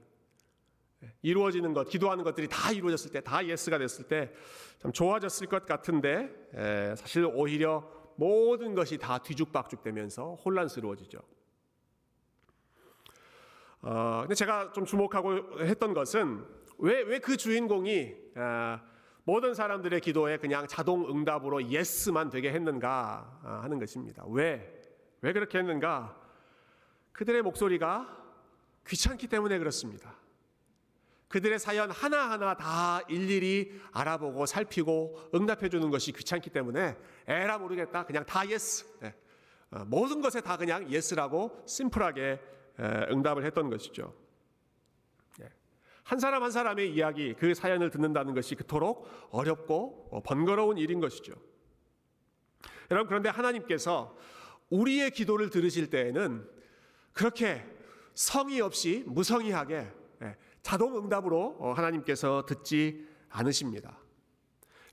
이루어지는 1.22 1.74
것, 1.74 1.88
기도하는 1.88 2.24
것들이 2.24 2.48
다 2.48 2.72
이루어졌을 2.72 3.12
때, 3.12 3.20
다 3.20 3.46
yes가 3.46 3.78
됐을 3.78 4.08
때 4.08 4.32
참 4.78 4.92
좋아졌을 4.92 5.48
것 5.48 5.66
같은데 5.66 6.30
에, 6.54 6.94
사실 6.96 7.24
오히려 7.24 7.82
모든 8.16 8.74
것이 8.76 8.96
다 8.96 9.18
뒤죽박죽되면서 9.18 10.36
혼란스러워지죠. 10.36 11.18
어, 13.82 14.18
근데 14.22 14.34
제가 14.34 14.72
좀 14.72 14.84
주목하고 14.84 15.60
했던 15.62 15.94
것은 15.94 16.44
왜 16.78 17.02
왜 17.02 17.18
그 17.20 17.36
주인공이 17.36 18.14
아, 18.36 18.80
모든 19.28 19.52
사람들의 19.52 20.00
기도에 20.00 20.38
그냥 20.38 20.66
자동 20.66 21.06
응답으로 21.06 21.68
예스만 21.68 22.30
되게 22.30 22.50
했는가 22.50 23.40
아, 23.44 23.60
하는 23.62 23.78
것입니다. 23.78 24.24
왜? 24.26 24.72
왜 25.20 25.34
그렇게 25.34 25.58
했는가? 25.58 26.18
그들의 27.12 27.42
목소리가 27.42 28.08
귀찮기 28.86 29.26
때문에 29.26 29.58
그렇습니다. 29.58 30.16
그들의 31.28 31.58
사연 31.58 31.90
하나하나 31.90 32.56
다 32.56 33.02
일일이 33.10 33.78
알아보고 33.92 34.46
살피고 34.46 35.28
응답해 35.34 35.68
주는 35.68 35.90
것이 35.90 36.12
귀찮기 36.12 36.48
때문에 36.48 36.96
에라 37.26 37.58
모르겠다. 37.58 38.06
그냥 38.06 38.24
다 38.24 38.48
yes. 38.48 38.86
네. 39.00 39.14
어, 39.72 39.84
모든 39.84 40.22
것에 40.22 40.40
다 40.40 40.56
그냥 40.56 40.90
yes라고 40.90 41.64
심플하게 41.66 42.40
응답을 43.10 43.44
했던 43.44 43.68
것이죠. 43.68 44.14
네. 46.08 46.10
한 46.10 46.18
사람 46.18 46.42
한 46.42 46.50
사람의 46.50 46.94
이야기, 46.94 47.34
그 47.34 47.54
사연을 47.54 47.90
듣는다는 47.90 48.34
것이 48.34 48.54
그토록 48.54 49.06
어렵고 49.30 50.08
어, 50.10 50.22
번거로운 50.22 50.78
일인 50.78 51.00
것이죠. 51.00 51.34
여러분, 52.90 53.08
그런데 53.08 53.28
하나님께서 53.28 54.16
우리의 54.70 55.10
기도를 55.10 55.50
들으실 55.50 55.90
때에는 55.90 56.48
그렇게 57.12 57.64
성의 58.14 58.60
없이 58.60 59.04
무성의하게 59.06 59.92
자동 60.62 60.96
응답으로 60.98 61.56
어, 61.60 61.72
하나님께서 61.72 62.44
듣지 62.46 63.06
않으십니다. 63.28 63.98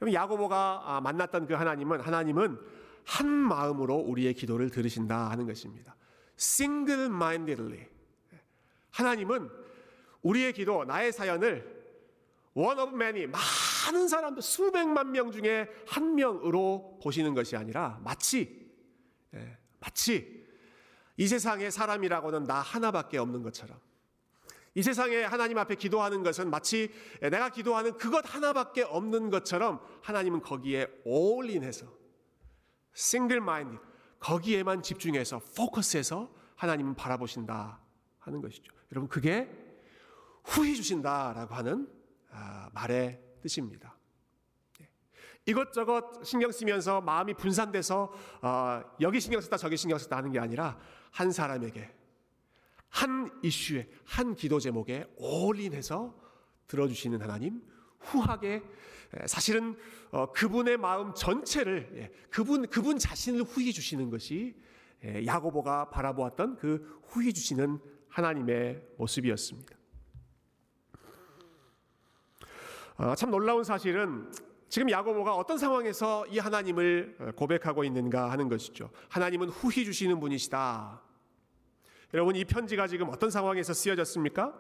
야고보가 0.02 0.84
아, 0.86 1.02
만났던 1.02 1.48
그 1.48 1.54
하나님은 1.54 2.02
하나님은 2.02 2.60
한 3.06 3.28
마음으로 3.28 3.96
우리의 3.96 4.34
기도를 4.34 4.70
들으신다 4.70 5.30
하는 5.30 5.48
것입니다. 5.48 5.96
single 6.38 7.06
mindedly. 7.06 7.88
하나님은 8.92 9.65
우리의 10.26 10.54
기도, 10.54 10.84
나의 10.86 11.14
사연을 11.14 11.76
one 12.56 12.82
of 12.82 12.96
many, 12.96 13.28
많은 13.28 14.08
사람들, 14.08 14.42
수백만 14.42 15.12
명 15.12 15.32
중에 15.32 15.70
한 15.88 16.16
명으로 16.16 17.00
보시는 17.02 17.36
것이 17.36 17.56
아니라 17.56 18.00
마치, 18.04 18.72
예, 19.36 19.58
마치 19.80 20.46
이 21.18 21.28
세상에 21.28 21.70
사람이라고는 21.70 22.46
나 22.46 22.56
하나밖에 22.56 23.20
없는 23.20 23.44
것처럼 23.44 23.80
이 24.74 24.82
세상에 24.82 25.24
하나님 25.24 25.58
앞에 25.60 25.76
기도하는 25.76 26.24
것은 26.24 26.50
마치 26.50 26.92
내가 27.22 27.50
기도하는 27.50 27.96
그것 27.96 28.26
하나밖에 28.26 28.82
없는 28.82 29.30
것처럼 29.30 29.80
하나님은 30.02 30.42
거기에 30.42 30.88
올인해서 31.06 31.86
싱글 32.94 33.42
마인드 33.42 33.78
거기에만 34.20 34.82
집중해서 34.82 35.40
포커스해서 35.56 36.34
하나님은 36.56 36.96
바라보신다 36.96 37.80
하는 38.20 38.42
것이죠. 38.42 38.74
여러분 38.92 39.08
그게 39.08 39.65
후히 40.46 40.76
주신다라고 40.76 41.54
하는 41.56 41.88
아, 42.32 42.70
말의 42.74 43.20
뜻입니다. 43.42 43.98
예. 44.82 44.90
이것저것 45.46 46.24
신경 46.24 46.52
쓰면서 46.52 47.02
마음이 47.02 47.34
분산돼서 47.34 48.12
어, 48.42 48.82
여기 49.02 49.20
신경 49.20 49.42
쓰다 49.42 49.58
저기 49.58 49.78
신경 49.78 49.98
쓰다 49.98 50.18
하는 50.18 50.32
게 50.32 50.40
아니라 50.40 50.80
한 51.12 51.32
사람에게 51.32 51.94
한 52.90 53.30
이슈에 53.44 53.90
한 54.06 54.36
기도 54.36 54.60
제목에 54.60 55.06
올인해서 55.18 56.16
들어주시는 56.68 57.22
하나님 57.22 57.62
후하게 58.00 58.64
사실은 59.26 59.78
어, 60.12 60.32
그분의 60.32 60.78
마음 60.78 61.14
전체를 61.14 61.92
예, 61.96 62.12
그분 62.30 62.68
그분 62.68 62.98
자신을 62.98 63.44
후히 63.44 63.74
주시는 63.74 64.10
것이 64.10 64.56
야고보가 65.04 65.90
바라보았던 65.90 66.58
그 66.58 67.02
후히 67.08 67.34
주시는 67.34 67.80
하나님의 68.10 68.82
모습이었습니다. 68.98 69.76
아, 72.98 73.14
참 73.14 73.30
놀라운 73.30 73.64
사실은 73.64 74.32
지금 74.70 74.90
야고보가 74.90 75.36
어떤 75.36 75.58
상황에서 75.58 76.26
이 76.28 76.40
하나님을 76.40 77.18
어, 77.20 77.32
고백하고 77.36 77.84
있는가 77.84 78.32
하는 78.32 78.48
것이죠. 78.48 78.90
하나님은 79.10 79.50
후히 79.50 79.84
주시는 79.84 80.20
분이시다. 80.20 81.02
여러분 82.14 82.36
이 82.38 82.46
편지가 82.46 82.88
지금 82.88 83.10
어떤 83.10 83.30
상황에서 83.30 83.74
쓰여졌습니까? 83.74 84.54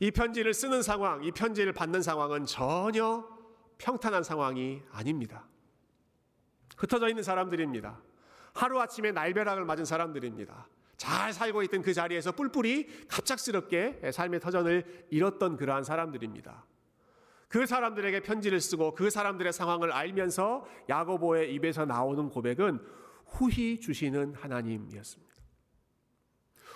이 0.00 0.10
편지를 0.10 0.54
쓰는 0.54 0.82
상황, 0.82 1.22
이 1.24 1.30
편지를 1.30 1.72
받는 1.72 2.02
상황은 2.02 2.46
전혀 2.46 3.28
평탄한 3.76 4.22
상황이 4.22 4.80
아닙니다. 4.90 5.46
흩어져 6.78 7.08
있는 7.08 7.22
사람들입니다. 7.22 8.00
하루아침에 8.54 9.12
날벼락을 9.12 9.64
맞은 9.66 9.84
사람들입니다. 9.84 10.68
잘 10.96 11.32
살고 11.32 11.62
있던 11.64 11.82
그 11.82 11.92
자리에서 11.92 12.32
뿔뿔이 12.32 13.06
갑작스럽게 13.08 14.10
삶의 14.12 14.40
터전을 14.40 15.06
잃었던 15.10 15.56
그러한 15.56 15.84
사람들입니다. 15.84 16.64
그 17.48 17.64
사람들에게 17.66 18.20
편지를 18.20 18.60
쓰고 18.60 18.94
그 18.94 19.10
사람들의 19.10 19.52
상황을 19.52 19.90
알면서 19.90 20.66
야고보의 20.88 21.54
입에서 21.54 21.86
나오는 21.86 22.28
고백은 22.28 22.78
후히 23.26 23.80
주시는 23.80 24.34
하나님이었습니다. 24.34 25.28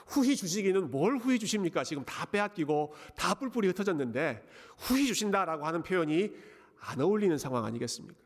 후히 0.06 0.34
주시기는 0.34 0.90
뭘 0.90 1.16
후히 1.16 1.38
주십니까? 1.38 1.84
지금 1.84 2.04
다 2.04 2.26
빼앗기고 2.26 2.94
다 3.16 3.34
뿔뿔이 3.34 3.68
흩어졌는데 3.68 4.46
후히 4.78 5.06
주신다라고 5.06 5.66
하는 5.66 5.82
표현이 5.82 6.32
안 6.80 7.00
어울리는 7.00 7.36
상황 7.38 7.64
아니겠습니까? 7.64 8.20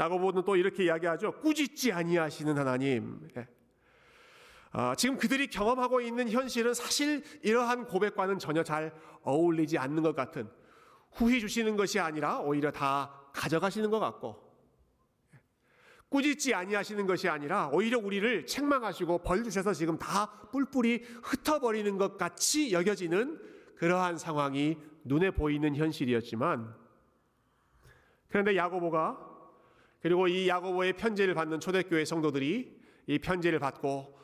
야고보는 0.00 0.44
또 0.44 0.56
이렇게 0.56 0.84
이야기하죠. 0.84 1.40
꾸짖지 1.40 1.92
아니하시는 1.92 2.56
하나님. 2.58 3.28
예. 4.74 4.78
어, 4.78 4.94
지금 4.96 5.16
그들이 5.16 5.48
경험하고 5.48 6.00
있는 6.00 6.30
현실은 6.30 6.74
사실 6.74 7.22
이러한 7.42 7.86
고백과는 7.86 8.38
전혀 8.38 8.62
잘 8.62 8.92
어울리지 9.22 9.78
않는 9.78 10.02
것 10.02 10.14
같은 10.14 10.48
후히 11.12 11.40
주시는 11.40 11.76
것이 11.76 12.00
아니라 12.00 12.38
오히려 12.40 12.70
다 12.70 13.12
가져가시는 13.32 13.90
것 13.90 14.00
같고 14.00 14.50
꾸짖지 16.08 16.52
아니하시는 16.52 17.06
것이 17.06 17.28
아니라 17.28 17.70
오히려 17.72 17.98
우리를 17.98 18.46
책망하시고 18.46 19.22
벌 19.22 19.42
주셔서 19.44 19.72
지금 19.72 19.98
다 19.98 20.30
뿔뿔이 20.52 21.00
흩어버리는 21.22 21.96
것 21.96 22.18
같이 22.18 22.70
여겨지는 22.72 23.40
그러한 23.76 24.18
상황이 24.18 24.76
눈에 25.04 25.30
보이는 25.30 25.74
현실이었지만 25.74 26.74
그런데 28.28 28.56
야고보가 28.56 29.18
그리고 30.02 30.28
이 30.28 30.48
야고보의 30.48 30.94
편지를 30.94 31.34
받는 31.34 31.60
초대교회 31.60 32.04
성도들이 32.04 32.78
이 33.06 33.18
편지를 33.18 33.58
받고 33.58 34.18
아, 34.18 34.21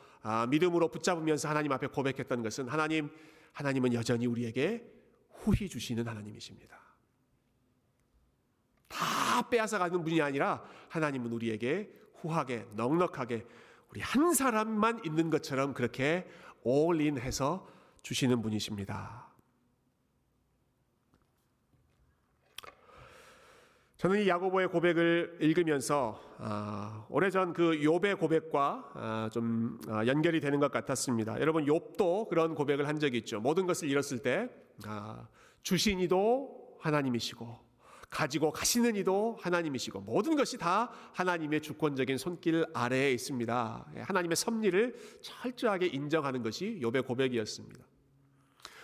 믿음으로 0.49 0.89
붙잡으면서 0.89 1.49
하나님 1.49 1.71
앞에 1.71 1.87
고백했던 1.87 2.43
것은 2.43 2.67
하나님 2.67 3.09
하나님은 3.53 3.93
여전히 3.93 4.25
우리에게 4.27 4.85
후히 5.31 5.69
주시는 5.69 6.07
하나님이십니다. 6.07 6.77
다 8.87 9.49
빼앗아 9.49 9.77
가는 9.77 10.03
분이 10.03 10.21
아니라 10.21 10.63
하나님은 10.89 11.31
우리에게 11.31 11.93
후하게 12.15 12.67
넉넉하게 12.73 13.45
우리 13.89 14.01
한 14.01 14.33
사람만 14.33 15.01
있는 15.05 15.29
것처럼 15.29 15.73
그렇게 15.73 16.27
올인해서 16.63 17.67
주시는 18.03 18.41
분이십니다. 18.41 19.28
저는 23.99 24.21
이 24.23 24.29
야고보의 24.29 24.69
고백을 24.69 25.39
읽으면서 25.41 26.21
아, 26.37 27.05
오래전 27.09 27.51
그 27.51 27.71
욥의 27.81 28.17
고백과 28.17 28.91
아, 28.93 29.29
좀 29.33 29.77
아, 29.89 30.07
연결이 30.07 30.39
되는 30.39 30.61
것 30.61 30.71
같았습니다. 30.71 31.37
여러분 31.41 31.65
욥도 31.65 32.29
그런 32.29 32.55
고백을 32.55 32.87
한 32.87 32.97
적이 32.97 33.17
있죠. 33.17 33.41
모든 33.41 33.65
것을 33.65 33.89
잃었을 33.89 34.19
때 34.19 34.49
아, 34.85 35.27
주신 35.63 35.99
이도 35.99 36.77
하나님이시고 36.79 37.59
가지고 38.09 38.53
가시는 38.53 38.95
이도 38.95 39.37
하나님이시고 39.41 39.99
모든 39.99 40.37
것이 40.37 40.57
다 40.57 40.93
하나님의 41.11 41.61
주권적인 41.61 42.17
손길 42.17 42.65
아래에 42.73 43.11
있습니다. 43.11 43.85
예, 43.97 43.99
하나님의 43.99 44.37
섭리를 44.37 44.95
철저하게 45.21 45.87
인정하는 45.87 46.41
것이 46.41 46.79
욥의 46.81 47.05
고백이었습니다. 47.05 47.83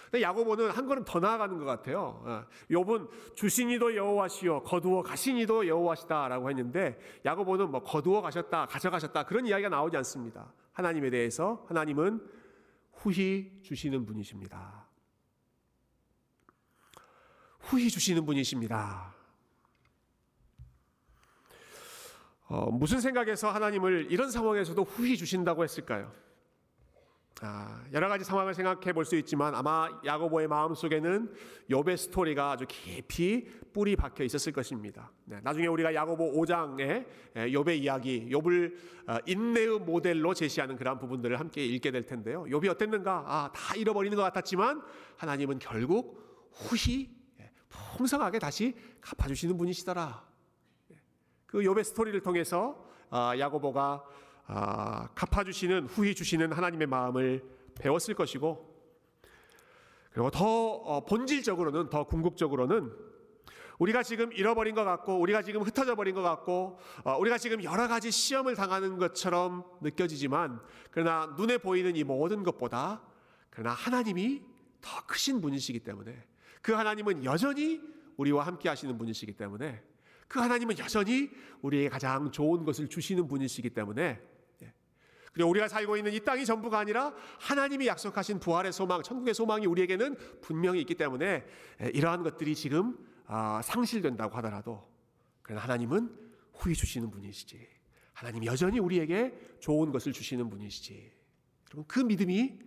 근데 0.10 0.22
야고보는 0.22 0.72
한 0.72 0.88
걸음 0.88 1.04
더 1.06 1.20
나아가는 1.20 1.58
것 1.58 1.66
같아요. 1.66 2.22
어, 2.26 2.46
욥은 2.70 3.36
주신이도 3.36 3.96
여호와시요 3.96 4.64
거두어 4.64 5.02
가신이도 5.04 5.68
여호와시다라고 5.68 6.50
했는데 6.50 7.00
야고보는 7.26 7.72
뭐 7.72 7.84
거두어 7.84 8.22
가셨다 8.22 8.68
가져가셨다 8.68 9.24
그런 9.24 9.48
이야기가 9.48 9.70
나오지 9.70 9.98
않습니다. 9.98 10.54
하나님에 10.74 11.10
대해서 11.10 11.66
하나님은 11.68 12.22
후히 12.94 13.60
주시는 13.64 14.06
분이십니다. 14.06 14.86
후히 17.60 17.90
주시는 17.90 18.26
분이십니다. 18.26 19.16
어, 22.48 22.70
무슨 22.70 23.00
생각에서 23.02 23.50
하나님을 23.50 24.12
이런 24.12 24.30
상황에서도 24.30 24.84
후히 24.84 25.18
주신다고 25.18 25.64
했을까요? 25.64 26.12
아, 27.42 27.84
여러 27.92 28.08
가지 28.08 28.24
상황을 28.24 28.54
생각해 28.54 28.94
볼 28.94 29.04
수 29.04 29.18
있지만 29.18 29.54
아마 29.56 29.90
야고보의 30.06 30.48
마음 30.48 30.74
속에는 30.74 31.34
욥의 31.70 31.98
스토리가 31.98 32.52
아주 32.52 32.66
깊이 32.66 33.46
뿌리 33.74 33.98
박혀 33.98 34.24
있었을 34.24 34.54
것입니다. 34.54 35.12
네, 35.26 35.40
나중에 35.44 35.68
우리가 35.68 35.94
야고보 35.94 36.32
5장에 36.32 37.06
욥의 37.36 37.80
이야기, 37.80 38.30
욥을 38.30 38.76
어, 39.08 39.18
인내의 39.26 39.80
모델로 39.80 40.34
제시하는 40.34 40.78
그런 40.78 40.98
부분들을 40.98 41.38
함께 41.40 41.66
읽게 41.66 41.92
될 41.92 42.06
텐데요. 42.06 42.46
욥이 42.46 42.70
어땠는가? 42.70 43.26
아, 43.28 43.52
다 43.54 43.76
잃어버리는 43.76 44.16
것 44.16 44.24
같았지만 44.24 44.82
하나님은 45.18 45.60
결국 45.60 46.50
후히 46.54 47.10
예, 47.42 47.52
풍성하게 47.68 48.40
다시 48.40 48.74
갚아주시는 49.02 49.58
분이시더라. 49.58 50.26
예, 50.92 50.96
그 51.46 51.60
욥의 51.60 51.84
스토리를 51.84 52.20
통해서 52.22 52.88
아, 53.10 53.38
야고보가 53.38 54.04
아, 54.48 55.08
갚아주시는 55.16 55.88
후히 55.88 56.14
주시는 56.14 56.52
하나님의 56.52 56.88
마음을 56.88 57.44
배웠을 57.80 58.14
것이고 58.14 58.76
그리고 60.12 60.30
더 60.32 60.46
어, 60.46 61.06
본질적으로는 61.06 61.90
더 61.90 62.06
궁극적으로는 62.06 62.92
우리가 63.80 64.04
지금 64.04 64.32
잃어버린 64.32 64.74
것 64.74 64.84
같고 64.86 65.20
우리가 65.20 65.42
지금 65.42 65.62
흩어져 65.64 65.96
버린 65.96 66.16
것 66.16 66.22
같고 66.22 66.80
어, 67.04 67.18
우리가 67.18 67.38
지금 67.38 67.64
여러 67.64 67.88
가지 67.88 68.12
시험을 68.12 68.56
당하는 68.56 68.98
것처럼 68.98 69.66
느껴지지만 69.82 70.62
그러나 70.92 71.34
눈에 71.38 71.58
보이는 71.58 71.96
이 71.96 72.04
모든 72.04 72.44
것보다 72.44 73.02
그러나 73.50 73.72
하나님이 73.72 74.42
더 74.80 75.06
크신 75.08 75.42
분이시기 75.42 75.80
때문에 75.80 76.24
그 76.62 76.72
하나님은 76.72 77.26
여전히 77.26 77.82
우리와 78.18 78.46
함께 78.46 78.70
하시는 78.70 78.98
분이시기 78.98 79.34
때문에 79.34 79.84
그 80.28 80.40
하나님은 80.40 80.80
여전히 80.80 81.30
우리에게 81.62 81.90
가장 81.90 82.32
좋은 82.32 82.64
것을 82.64 82.88
주시는 82.88 83.28
분이시기 83.28 83.72
때문에 83.72 84.22
그리고 85.36 85.50
우리가 85.50 85.68
살고 85.68 85.98
있는 85.98 86.14
이 86.14 86.22
땅이 86.22 86.46
전부가 86.46 86.80
아니라 86.80 87.14
하나님이 87.42 87.88
약속하신 87.88 88.40
부활의 88.40 88.72
소망, 88.72 89.04
천국의 89.04 89.34
소망이 89.34 89.66
우리에게는 89.66 90.16
분명히 90.42 90.80
있기 90.80 90.96
때문에 90.96 91.46
이러한 91.94 92.24
것들이 92.24 92.56
지금 92.56 92.98
아, 93.28 93.62
상실된다고 93.62 94.34
하더라도 94.38 94.88
그러나 95.42 95.62
하나님은 95.64 96.10
후히 96.54 96.74
주시는 96.74 97.12
분이시지. 97.12 97.68
하나님 98.14 98.46
여전히 98.46 98.80
우리에게 98.80 99.38
좋은 99.60 99.92
것을 99.92 100.14
주시는 100.14 100.50
분이시지. 100.50 101.12
여러분 101.70 101.84
그 101.86 102.00
믿음이 102.00 102.58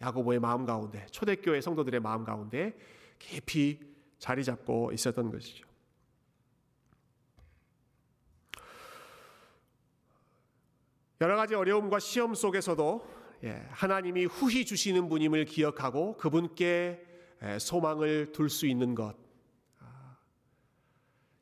야고보의 0.00 0.38
마음 0.38 0.64
가운데 0.64 1.06
초대교회 1.10 1.60
성도들의 1.60 1.98
마음 1.98 2.22
가운데 2.22 2.78
깊이 3.18 3.80
자리 4.20 4.44
잡고 4.44 4.92
있었던 4.92 5.32
것이죠. 5.32 5.66
여러 11.24 11.36
가지 11.36 11.54
어려움과 11.54 12.00
시험 12.00 12.34
속에서도 12.34 13.08
예, 13.44 13.66
하나님이 13.70 14.26
후히 14.26 14.66
주시는 14.66 15.08
분임을 15.08 15.46
기억하고 15.46 16.18
그분께 16.18 17.02
예, 17.42 17.58
소망을 17.58 18.30
둘 18.32 18.50
수 18.50 18.66
있는 18.66 18.94
것. 18.94 19.16
아, 19.80 20.18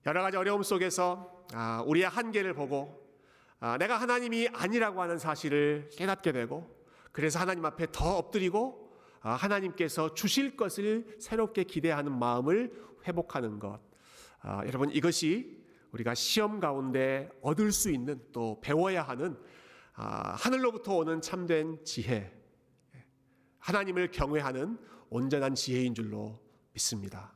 여러 0.06 0.22
가지 0.22 0.36
어려움 0.36 0.62
속에서 0.62 1.46
아, 1.52 1.82
우리의 1.84 2.08
한계를 2.08 2.54
보고 2.54 3.12
아, 3.58 3.76
내가 3.76 4.00
하나님이 4.00 4.50
아니라고 4.52 5.02
하는 5.02 5.18
사실을 5.18 5.90
깨닫게 5.96 6.30
되고 6.30 6.72
그래서 7.10 7.40
하나님 7.40 7.64
앞에 7.64 7.88
더 7.90 8.18
엎드리고 8.18 8.88
하나님께서 9.18 10.14
주실 10.14 10.56
것을 10.56 11.16
새롭게 11.18 11.64
기대하는 11.64 12.16
마음을 12.16 12.72
회복하는 13.04 13.58
것. 13.58 13.80
여러분 14.64 14.92
이것이 14.92 15.60
우리가 15.90 16.14
시험 16.14 16.60
가운데 16.60 17.30
얻을 17.40 17.72
수 17.72 17.90
있는 17.90 18.22
또 18.30 18.60
배워야 18.60 19.02
하는 19.02 19.36
아, 19.36 19.42
하늘로부터 19.92 20.96
오는 20.96 21.20
참된 21.20 21.84
지혜, 21.84 22.32
하나님을 23.58 24.10
경외하는 24.10 24.78
온전한 25.10 25.54
지혜인 25.54 25.94
줄로 25.94 26.40
믿습니다. 26.72 27.32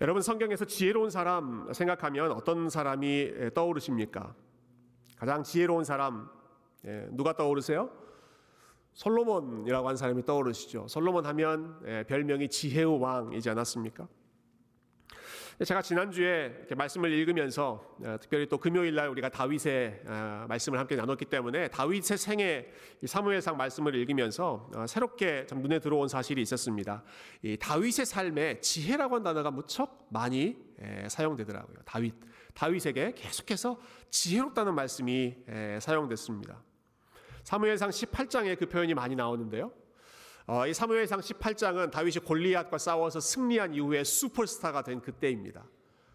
여러분 0.00 0.22
성경에서 0.22 0.64
지혜로운 0.64 1.10
사람 1.10 1.70
생각하면 1.72 2.32
어떤 2.32 2.70
사람이 2.70 3.50
떠오르십니까? 3.54 4.34
가장 5.16 5.42
지혜로운 5.42 5.84
사람 5.84 6.30
예, 6.86 7.06
누가 7.10 7.34
떠오르세요? 7.34 7.90
솔로몬이라고 8.94 9.86
하는 9.86 9.96
사람이 9.98 10.24
떠오르시죠. 10.24 10.88
솔로몬 10.88 11.26
하면 11.26 11.78
예, 11.86 12.04
별명이 12.04 12.48
지혜의 12.48 12.98
왕이지 13.00 13.50
않았습니까? 13.50 14.08
제가 15.62 15.82
지난주에 15.82 16.68
말씀을 16.74 17.12
읽으면서 17.12 17.94
어, 18.02 18.16
특별히 18.18 18.48
또 18.48 18.56
금요일 18.56 18.94
날 18.94 19.10
우리가 19.10 19.28
다윗의 19.28 20.04
어, 20.06 20.46
말씀을 20.48 20.78
함께 20.78 20.96
나눴기 20.96 21.26
때문에 21.26 21.68
다윗의 21.68 22.16
생애 22.16 22.66
사무엘상 23.04 23.58
말씀을 23.58 23.94
읽으면서 23.94 24.70
어, 24.74 24.86
새롭게 24.86 25.44
좀 25.44 25.60
눈에 25.60 25.78
들어온 25.78 26.08
사실이 26.08 26.40
있었습니다. 26.40 27.02
이 27.42 27.58
다윗의 27.58 28.06
삶에 28.06 28.60
지혜라고 28.60 29.16
한 29.16 29.22
단어가 29.22 29.50
무척 29.50 30.08
많이 30.08 30.56
사용되더라고요. 31.08 31.76
다윗 31.84 32.14
다윗에게 32.54 33.12
계속해서 33.14 33.78
지혜롭다는 34.08 34.74
말씀이 34.74 35.36
사용됐습니다. 35.78 36.62
사무엘상 37.44 37.90
18장에 37.90 38.58
그 38.58 38.66
표현이 38.66 38.94
많이 38.94 39.14
나오는데요. 39.14 39.72
어, 40.52 40.66
이 40.66 40.74
사무엘상 40.74 41.20
18장은 41.20 41.92
다윗이 41.92 42.24
골리앗과 42.24 42.76
싸워서 42.76 43.20
승리한 43.20 43.72
이후에 43.72 44.02
슈퍼스타가 44.02 44.82
된 44.82 45.00
그때입니다. 45.00 45.64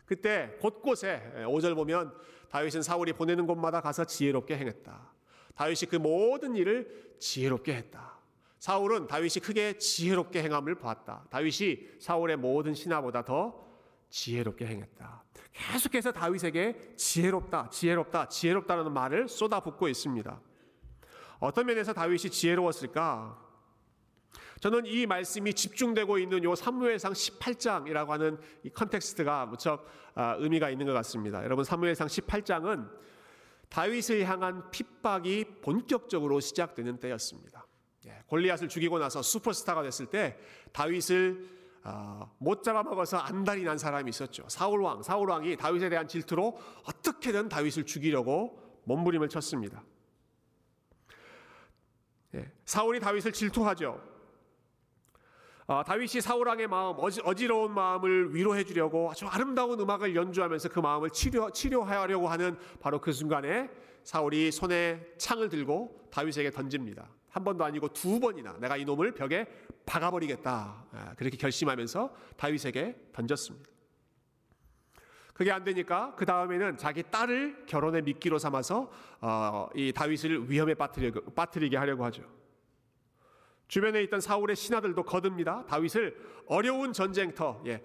그때 0.05 0.57
곳곳에 0.59 1.31
5절 1.45 1.73
보면 1.73 2.13
다윗은 2.49 2.81
사울이 2.81 3.13
보내는 3.13 3.47
곳마다 3.47 3.79
가서 3.79 4.03
지혜롭게 4.03 4.57
행했다. 4.57 5.13
다윗이 5.55 5.89
그 5.89 5.95
모든 5.95 6.57
일을 6.57 7.15
지혜롭게 7.17 7.75
했다. 7.75 8.19
사울은 8.59 9.07
다윗이 9.07 9.35
크게 9.41 9.77
지혜롭게 9.77 10.43
행함을 10.43 10.75
보았다. 10.75 11.27
다윗이 11.29 12.01
사울의 12.01 12.35
모든 12.35 12.73
신하보다 12.73 13.23
더 13.23 13.65
지혜롭게 14.09 14.65
행했다. 14.65 15.23
계속해서 15.53 16.11
다윗에게 16.11 16.95
지혜롭다, 16.97 17.69
지혜롭다, 17.69 18.27
지혜롭다는 18.27 18.91
말을 18.91 19.29
쏟아붓고 19.29 19.87
있습니다. 19.87 20.41
어떤 21.39 21.65
면에서 21.67 21.93
다윗이 21.93 22.31
지혜로웠을까? 22.31 23.44
저는 24.61 24.85
이 24.85 25.05
말씀이 25.05 25.53
집중되고 25.53 26.17
있는 26.17 26.43
요 26.43 26.55
사무엘상 26.55 27.13
18장이라고 27.13 28.07
하는 28.07 28.37
이 28.63 28.69
context가 28.69 29.45
무척 29.47 29.85
아, 30.15 30.35
의미가 30.39 30.69
있는 30.69 30.85
것 30.85 30.93
같습니다. 30.93 31.43
여러분 31.43 31.65
사무엘상 31.65 32.07
18장은 32.07 32.89
다윗을 33.69 34.25
향한 34.25 34.69
핍박이 34.71 35.59
본격적으로 35.61 36.39
시작되는 36.39 36.99
때였습니다. 36.99 37.67
예, 38.05 38.23
골리앗을 38.27 38.69
죽이고 38.69 38.99
나서 38.99 39.21
슈퍼스타가 39.21 39.83
됐을 39.83 40.05
때 40.05 40.37
다윗을 40.71 41.55
아, 41.83 42.27
못 42.39 42.63
잡아먹어서 42.63 43.17
안달이 43.17 43.63
난 43.63 43.77
사람이 43.77 44.09
있었죠. 44.09 44.45
사울 44.47 44.81
왕, 44.81 45.03
사울 45.03 45.29
왕이 45.29 45.57
다윗에 45.57 45.89
대한 45.89 46.07
질투로 46.07 46.57
어떻게든 46.85 47.49
다윗을 47.49 47.85
죽이려고 47.85 48.59
몸부림을 48.85 49.29
쳤습니다. 49.29 49.83
예, 52.35 52.51
사울이 52.65 52.99
다윗을 52.99 53.33
질투하죠. 53.33 54.14
어, 55.67 55.83
다윗이 55.83 56.21
사울 56.21 56.47
왕의 56.47 56.67
마음, 56.67 56.95
어지, 56.99 57.47
러운 57.47 57.73
마음을 57.73 58.35
위로해 58.35 58.63
주려고 58.63 59.09
아주 59.09 59.25
아름다운 59.25 59.79
음악을 59.79 60.15
연주하면서 60.15 60.69
그 60.69 60.79
마음을 60.79 61.09
치료, 61.09 61.49
치료하려고 61.49 62.27
하는 62.27 62.55
바로 62.79 63.01
그 63.01 63.11
순간에 63.11 63.69
사울이 64.03 64.51
손에 64.51 65.03
창을 65.17 65.49
들고 65.49 66.09
다윗에게 66.11 66.51
던집니다. 66.51 67.09
한 67.29 67.43
번도 67.43 67.65
아니고 67.65 67.89
두 67.89 68.19
번이나 68.19 68.57
내가 68.59 68.77
이놈을 68.77 69.15
벽에 69.15 69.47
박아버리겠다. 69.87 70.85
아, 70.91 71.13
그렇게 71.17 71.35
결심하면서 71.35 72.13
다윗에게 72.37 73.09
던졌습니다. 73.11 73.67
그게 75.33 75.51
안 75.51 75.63
되니까 75.63 76.13
그 76.15 76.25
다음에는 76.25 76.77
자기 76.77 77.03
딸을 77.03 77.65
결혼의 77.65 78.03
미끼로 78.03 78.37
삼아서 78.37 78.91
어, 79.19 79.67
이 79.73 79.91
다윗을 79.91 80.49
위험에 80.49 80.75
빠뜨리게 80.75 81.75
하려고 81.75 82.05
하죠. 82.05 82.23
주변에 83.67 84.01
있던 84.03 84.21
사울의 84.21 84.55
신하들도 84.55 85.03
거듭니다. 85.03 85.65
다윗을 85.65 86.15
어려운 86.47 86.93
전쟁터, 86.93 87.63
예, 87.65 87.83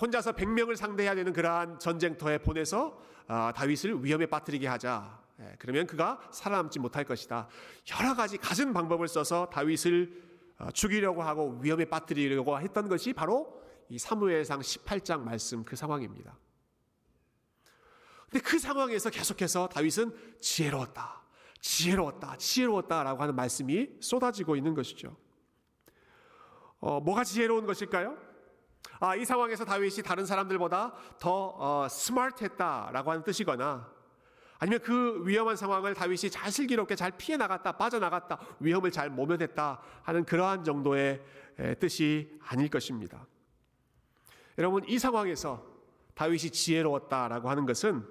혼자서 0.00 0.32
100명을 0.32 0.76
상대해야 0.76 1.14
되는 1.14 1.32
그러한 1.32 1.78
전쟁터에 1.78 2.38
보내서 2.38 3.00
아, 3.26 3.52
다윗을 3.54 4.04
위험에 4.04 4.26
빠뜨리게 4.26 4.66
하자. 4.66 5.20
예, 5.40 5.56
그러면 5.58 5.86
그가 5.86 6.20
살아남지 6.30 6.78
못할 6.78 7.04
것이다. 7.04 7.48
여러 7.98 8.14
가지 8.14 8.38
갖은 8.38 8.72
방법을 8.72 9.08
써서 9.08 9.48
다윗을 9.52 10.22
어, 10.58 10.70
죽이려고 10.70 11.22
하고 11.22 11.58
위험에 11.60 11.84
빠뜨리려고 11.86 12.60
했던 12.60 12.88
것이 12.88 13.12
바로 13.12 13.62
이 13.88 13.98
사무엘상 13.98 14.60
18장 14.60 15.20
말씀 15.20 15.64
그 15.64 15.74
상황입니다. 15.74 16.38
근데 18.30 18.40
그 18.40 18.58
상황에서 18.58 19.10
계속해서 19.10 19.68
다윗은 19.68 20.12
지혜로웠다. 20.40 21.23
지혜로웠다, 21.64 22.36
지혜로웠다라고 22.36 23.22
하는 23.22 23.34
말씀이 23.34 23.88
쏟아지고 23.98 24.54
있는 24.54 24.74
것이죠. 24.74 25.16
어, 26.78 27.00
뭐가 27.00 27.24
지혜로운 27.24 27.64
것일까요? 27.64 28.18
아, 29.00 29.16
이 29.16 29.24
상황에서 29.24 29.64
다윗이 29.64 30.02
다른 30.04 30.26
사람들보다 30.26 30.92
더 31.18 31.54
어, 31.56 31.88
스마트했다라고 31.88 33.10
하는 33.10 33.24
뜻이거나 33.24 33.90
아니면 34.58 34.80
그 34.82 35.26
위험한 35.26 35.56
상황을 35.56 35.94
다윗이 35.94 36.30
잘 36.30 36.52
슬기롭게 36.52 36.96
잘 36.96 37.12
피해 37.16 37.38
나갔다, 37.38 37.72
빠져나갔다, 37.72 38.38
위험을 38.60 38.90
잘 38.90 39.08
모면했다 39.08 39.80
하는 40.02 40.24
그러한 40.24 40.64
정도의 40.64 41.22
뜻이 41.80 42.38
아닐 42.42 42.68
것입니다. 42.68 43.26
여러분, 44.58 44.84
이 44.86 44.98
상황에서 44.98 45.66
다윗이 46.14 46.50
지혜로웠다라고 46.50 47.48
하는 47.48 47.66
것은 47.66 48.06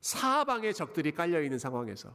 사방의 0.00 0.74
적들이 0.74 1.12
깔려 1.12 1.40
있는 1.40 1.58
상황에서 1.58 2.14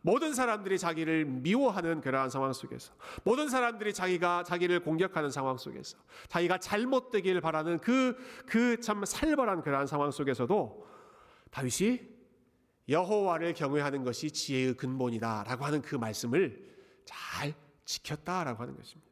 모든 0.00 0.34
사람들이 0.34 0.78
자기를 0.78 1.26
미워하는 1.26 2.00
그러한 2.00 2.30
상황 2.30 2.52
속에서 2.52 2.92
모든 3.24 3.48
사람들이 3.48 3.92
자기가 3.94 4.42
자기를 4.44 4.80
공격하는 4.80 5.30
상황 5.30 5.56
속에서 5.58 5.98
자기가 6.28 6.58
잘못되기를 6.58 7.40
바라는 7.40 7.78
그 7.78 8.16
그 8.46 8.80
참 8.80 9.04
살벌한 9.04 9.62
그러한 9.62 9.86
상황 9.86 10.10
속에서도 10.10 10.86
다윗이 11.50 12.00
여호와를 12.88 13.54
경외하는 13.54 14.02
것이 14.04 14.30
지혜의 14.30 14.74
근본이다라고 14.76 15.64
하는 15.64 15.82
그 15.82 15.94
말씀을 15.94 16.72
잘 17.04 17.54
지켰다라고 17.84 18.62
하는 18.62 18.76
것입니다. 18.76 19.11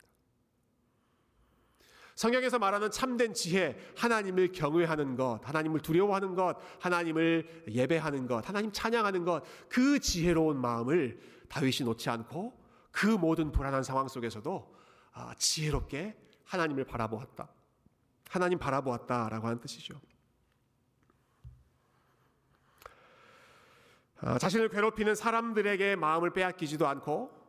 성경에서 2.20 2.59
말하는 2.59 2.90
참된 2.90 3.33
지혜, 3.33 3.78
하나님을 3.96 4.52
경외하는 4.52 5.16
것, 5.16 5.40
하나님을 5.42 5.80
두려워하는 5.80 6.35
것, 6.35 6.54
하나님을 6.78 7.64
예배하는 7.66 8.26
것, 8.26 8.46
하나님 8.46 8.70
찬양하는 8.72 9.24
것, 9.24 9.42
그 9.70 9.98
지혜로운 9.98 10.61
마음을 10.61 11.18
다윗이 11.48 11.78
놓지 11.87 12.11
않고 12.11 12.61
그 12.90 13.06
모든 13.06 13.50
불안한 13.50 13.83
상황 13.83 14.06
속에서도 14.06 14.76
아, 15.12 15.35
지혜롭게 15.38 16.14
하나님을 16.44 16.85
바라보았다. 16.85 17.48
하나님 18.28 18.59
바라보았다라고 18.59 19.46
하는 19.46 19.59
뜻이죠. 19.59 19.98
아, 24.18 24.37
자신을 24.37 24.68
괴롭히는 24.68 25.14
사람들에게 25.14 25.96
마음을 25.96 26.35
빼앗기지도 26.35 26.87
않고 26.87 27.39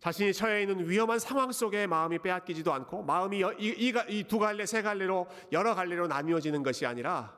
자신이 0.00 0.32
처해 0.32 0.62
있는 0.62 0.88
위험한 0.88 1.18
상황 1.18 1.50
속에 1.50 1.86
마음이 1.86 2.20
빼앗기지도 2.20 2.72
않고 2.72 3.02
마음이 3.02 3.42
이두 3.58 4.38
갈래 4.38 4.64
세 4.64 4.82
갈래로 4.82 5.26
여러 5.52 5.74
갈래로 5.74 6.06
나뉘어지는 6.06 6.62
것이 6.62 6.86
아니라 6.86 7.36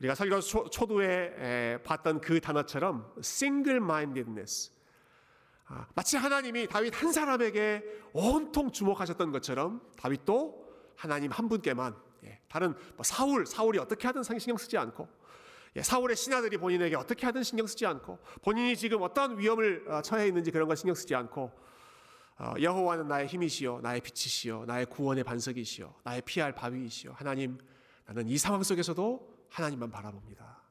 우리가 0.00 0.16
설교 0.16 0.40
초, 0.40 0.68
초두에 0.68 1.78
봤던 1.84 2.20
그 2.20 2.40
단어처럼 2.40 3.12
single 3.20 3.76
mindedness 3.76 4.72
아, 5.66 5.86
마치 5.94 6.16
하나님이 6.16 6.66
다윗 6.66 7.00
한 7.00 7.12
사람에게 7.12 7.82
온통 8.12 8.72
주목하셨던 8.72 9.30
것처럼 9.30 9.80
다윗도 9.96 10.62
하나님 10.96 11.30
한 11.30 11.48
분께만 11.48 11.96
예, 12.24 12.40
다른 12.48 12.74
뭐 12.94 13.04
사울 13.04 13.46
사울이 13.46 13.78
어떻게 13.78 14.06
하든 14.08 14.22
신경 14.22 14.56
쓰지 14.56 14.76
않고 14.76 15.04
예, 15.04 15.21
사울의 15.80 16.16
신하들이 16.16 16.58
본인에게 16.58 16.96
어떻게 16.96 17.24
하든 17.26 17.42
신경 17.42 17.66
쓰지 17.66 17.86
않고 17.86 18.18
본인이 18.42 18.76
지금 18.76 19.00
어떤 19.02 19.38
위험을 19.38 19.86
어, 19.88 20.02
처해 20.02 20.26
있는지 20.26 20.50
그런 20.50 20.68
걸 20.68 20.76
신경 20.76 20.94
쓰지 20.94 21.14
않고 21.14 21.50
어, 22.38 22.54
여호와는 22.60 23.08
나의 23.08 23.26
힘이시요 23.26 23.80
나의 23.80 24.00
빛이시요 24.02 24.66
나의 24.66 24.86
구원의 24.86 25.24
반석이시요 25.24 25.94
나의 26.04 26.22
피할 26.22 26.54
바위이시요 26.54 27.12
하나님 27.12 27.58
나는 28.04 28.28
이 28.28 28.36
상황 28.36 28.62
속에서도 28.62 29.46
하나님만 29.48 29.90
바라봅니다. 29.90 30.62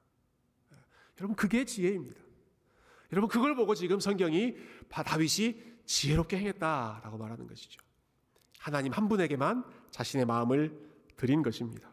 예, 0.73 0.75
여러분 1.19 1.35
그게 1.35 1.65
지혜입니다. 1.65 2.19
여러분 3.11 3.29
그걸 3.29 3.55
보고 3.55 3.75
지금 3.75 3.99
성경이 3.99 4.55
다윗이 4.89 5.61
지혜롭게 5.85 6.37
행했다라고 6.37 7.17
말하는 7.17 7.47
것이죠. 7.47 7.81
하나님 8.59 8.93
한 8.93 9.09
분에게만 9.09 9.63
자신의 9.89 10.25
마음을 10.25 10.77
드린 11.17 11.41
것입니다. 11.41 11.90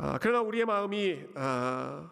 아, 0.00 0.16
그러나 0.16 0.42
우리의 0.42 0.64
마음이 0.64 1.24
아, 1.34 2.08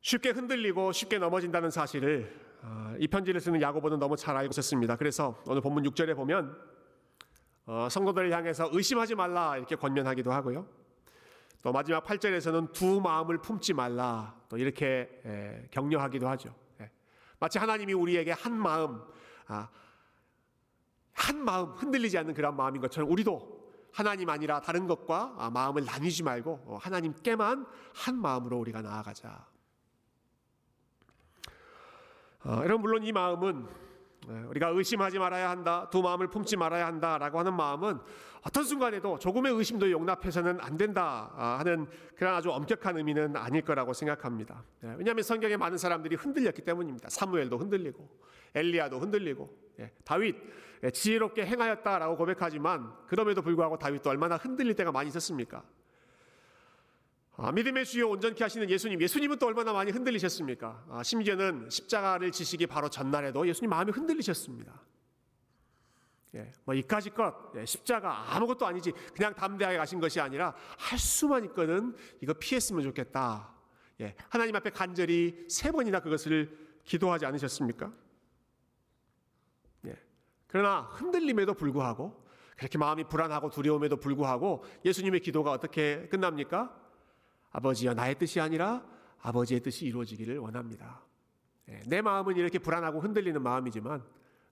쉽게 0.00 0.30
흔들리고 0.30 0.90
쉽게 0.90 1.18
넘어진다는 1.18 1.70
사실을 1.70 2.36
아, 2.62 2.96
이 2.98 3.06
편지를 3.06 3.40
쓰는 3.40 3.62
야고보는 3.62 4.00
너무 4.00 4.16
잘 4.16 4.36
알고 4.36 4.50
있었습니다. 4.50 4.96
그래서 4.96 5.40
오늘 5.46 5.60
본문 5.60 5.84
6절에 5.84 6.16
보면 6.16 6.60
어, 7.66 7.86
성도들을 7.88 8.32
향해서 8.32 8.70
의심하지 8.72 9.14
말라 9.14 9.56
이렇게 9.56 9.76
권면하기도 9.76 10.32
하고요. 10.32 10.66
또 11.62 11.70
마지막 11.70 12.02
8절에서는 12.02 12.72
두 12.72 13.00
마음을 13.00 13.38
품지 13.38 13.72
말라 13.72 14.34
또 14.48 14.58
이렇게 14.58 15.68
격려하기도 15.70 16.28
하죠. 16.28 16.52
예. 16.80 16.90
마치 17.38 17.58
하나님이 17.60 17.92
우리에게 17.92 18.32
한 18.32 18.52
마음, 18.52 19.00
한 21.12 21.44
마음 21.44 21.70
흔들리지 21.70 22.18
않는 22.18 22.34
그런 22.34 22.56
마음인 22.56 22.80
것처럼 22.80 23.10
우리도 23.10 23.57
하나님 23.92 24.28
아니라 24.30 24.60
다른 24.60 24.86
것과 24.86 25.34
아, 25.38 25.50
마음을 25.50 25.84
나뉘지 25.84 26.22
말고 26.22 26.64
어, 26.66 26.78
하나님께만 26.80 27.66
한 27.94 28.16
마음으로 28.16 28.58
우리가 28.58 28.82
나아가자. 28.82 29.46
어, 32.44 32.60
여러분 32.62 32.82
물론 32.82 33.02
이 33.04 33.12
마음은 33.12 33.66
어, 34.28 34.46
우리가 34.50 34.68
의심하지 34.68 35.18
말아야 35.18 35.50
한다, 35.50 35.88
두 35.90 36.02
마음을 36.02 36.28
품지 36.28 36.56
말아야 36.56 36.86
한다라고 36.86 37.38
하는 37.38 37.54
마음은 37.54 37.98
어떤 38.42 38.64
순간에도 38.64 39.18
조금의 39.18 39.52
의심도 39.52 39.90
용납해서는 39.90 40.60
안 40.60 40.76
된다 40.76 41.32
아, 41.34 41.58
하는 41.58 41.86
그런 42.14 42.34
아주 42.34 42.50
엄격한 42.50 42.96
의미는 42.96 43.36
아닐 43.36 43.62
거라고 43.62 43.92
생각합니다. 43.92 44.62
예, 44.84 44.94
왜냐하면 44.96 45.22
성경에 45.22 45.56
많은 45.56 45.78
사람들이 45.78 46.16
흔들렸기 46.16 46.62
때문입니다. 46.62 47.08
사무엘도 47.10 47.58
흔들리고 47.58 48.08
엘리야도 48.54 48.98
흔들리고 49.00 49.54
예, 49.80 49.92
다윗 50.04 50.36
예, 50.36 50.67
지혜롭게 50.92 51.44
행하였다라고 51.46 52.16
고백하지만 52.16 52.92
그럼에도 53.06 53.42
불구하고 53.42 53.78
다윗도 53.78 54.10
얼마나 54.10 54.36
흔들릴 54.36 54.74
때가 54.74 54.92
많이 54.92 55.08
있었습니까? 55.08 55.64
아, 57.36 57.52
믿음의 57.52 57.84
주요 57.84 58.08
온전케 58.08 58.42
하시는 58.42 58.68
예수님, 58.68 59.00
예수님은 59.00 59.38
또 59.38 59.46
얼마나 59.46 59.72
많이 59.72 59.92
흔들리셨습니까? 59.92 60.84
아, 60.90 61.02
심지어는 61.02 61.70
십자가를 61.70 62.32
지시기 62.32 62.66
바로 62.66 62.88
전날에도 62.88 63.46
예수님 63.46 63.70
마음이 63.70 63.92
흔들리셨습니다. 63.92 64.72
예, 66.34 66.52
뭐 66.64 66.74
이까지 66.74 67.10
것 67.10 67.34
예, 67.56 67.64
십자가 67.64 68.34
아무것도 68.34 68.66
아니지 68.66 68.92
그냥 69.14 69.34
담대하게 69.34 69.78
가신 69.78 69.98
것이 69.98 70.20
아니라 70.20 70.54
할 70.76 70.98
수만 70.98 71.44
있거든 71.46 71.96
이거 72.20 72.34
피했으면 72.34 72.82
좋겠다 72.82 73.50
예, 74.00 74.14
하나님 74.28 74.54
앞에 74.54 74.70
간절히 74.70 75.46
세 75.48 75.70
번이나 75.70 76.00
그것을 76.00 76.54
기도하지 76.84 77.24
않으셨습니까? 77.24 77.90
예. 80.48 80.52
그러나 80.52 80.80
흔들림에도 80.92 81.54
불구하고 81.54 82.28
그렇게 82.56 82.76
마음이 82.76 83.04
불안하고 83.04 83.50
두려움에도 83.50 83.96
불구하고 83.96 84.64
예수님의 84.84 85.20
기도가 85.20 85.52
어떻게 85.52 86.08
끝납니까? 86.08 86.74
아버지여 87.52 87.94
나의 87.94 88.16
뜻이 88.16 88.40
아니라 88.40 88.84
아버지의 89.20 89.60
뜻이 89.60 89.86
이루어지기를 89.86 90.38
원합니다. 90.38 91.02
예, 91.68 91.82
내 91.86 92.00
마음은 92.00 92.36
이렇게 92.36 92.58
불안하고 92.58 93.00
흔들리는 93.00 93.40
마음이지만 93.40 94.02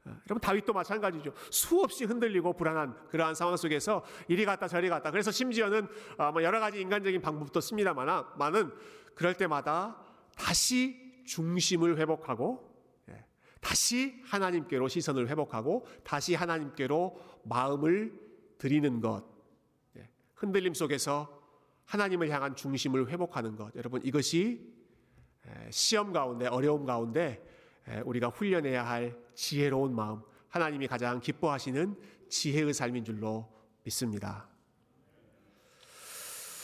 어, 0.05 0.11
여러분 0.11 0.41
다윗도 0.41 0.73
마찬가지죠. 0.73 1.33
수없이 1.51 2.05
흔들리고 2.05 2.53
불안한 2.53 3.09
그러한 3.09 3.35
상황 3.35 3.57
속에서 3.57 4.05
이리 4.29 4.45
갔다 4.45 4.69
저리 4.69 4.89
갔다. 4.89 5.11
그래서 5.11 5.31
심지어는 5.31 5.89
어, 6.19 6.33
뭐 6.33 6.43
여러 6.43 6.61
가지 6.61 6.81
인간적인 6.81 7.21
방법도 7.21 7.61
씁니다만은 7.61 8.71
그럴 9.15 9.35
때마다 9.35 9.97
다시 10.37 11.25
중심을 11.27 11.99
회복하고 11.99 12.66
예, 12.66 12.66
다시 13.67 14.23
하나님께로 14.27 14.87
시선을 14.87 15.29
회복하고 15.29 15.89
다시 16.05 16.37
하나님께로 16.37 17.19
마음을 17.43 18.13
드리는 18.59 19.01
것. 19.01 19.25
예, 19.97 20.09
흔들림 20.37 20.73
속에서 20.73 21.43
하나님을 21.85 22.31
향한 22.31 22.55
중심을 22.55 23.09
회복하는 23.09 23.57
것. 23.57 23.75
여러분 23.75 24.01
이것이 24.05 24.73
시험 25.71 26.13
가운데 26.13 26.47
어려움 26.47 26.87
가운데 26.87 27.45
우리가 28.05 28.29
훈련해야 28.29 28.87
할 28.87 29.19
지혜로운 29.35 29.97
마음, 29.97 30.23
하나님이 30.49 30.87
가장 30.87 31.19
기뻐하시는 31.19 31.97
지혜의 32.29 32.73
삶인 32.73 33.05
줄로 33.05 33.49
믿습니다. 33.83 34.49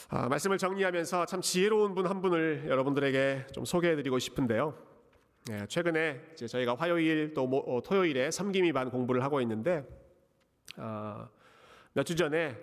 아, 0.08 0.28
말씀을 0.28 0.56
정리하면서 0.56 1.26
참 1.26 1.40
지혜로운 1.40 1.96
분 1.96 2.06
한 2.06 2.20
분을 2.22 2.66
여러분들에게 2.68 3.48
좀 3.52 3.64
소개해드리고 3.64 4.20
싶은데요. 4.20 4.91
예, 5.50 5.66
최근에 5.66 6.34
저희가 6.36 6.76
화요일 6.76 7.34
또 7.34 7.48
모, 7.48 7.58
어, 7.58 7.82
토요일에 7.82 8.30
섬김이 8.30 8.72
반 8.72 8.90
공부를 8.90 9.24
하고 9.24 9.40
있는데 9.40 9.84
어, 10.76 11.28
몇주 11.94 12.14
전에 12.14 12.56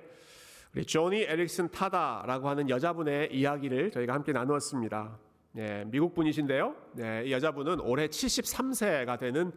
우리 0.73 0.85
조니 0.85 1.23
에릭슨 1.23 1.69
타다라고 1.71 2.47
하는 2.47 2.69
여자분의 2.69 3.35
이야기를 3.35 3.91
저희가 3.91 4.13
함께 4.13 4.31
나누었습니다. 4.31 5.19
예, 5.57 5.83
미국 5.87 6.13
분이신데요. 6.13 6.75
예, 6.99 7.23
이 7.25 7.33
여자분은 7.33 7.81
올해 7.81 8.07
73세가 8.07 9.19
되는 9.19 9.51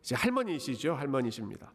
이제 0.00 0.14
할머니시죠. 0.14 0.94
할머니십니다. 0.94 1.72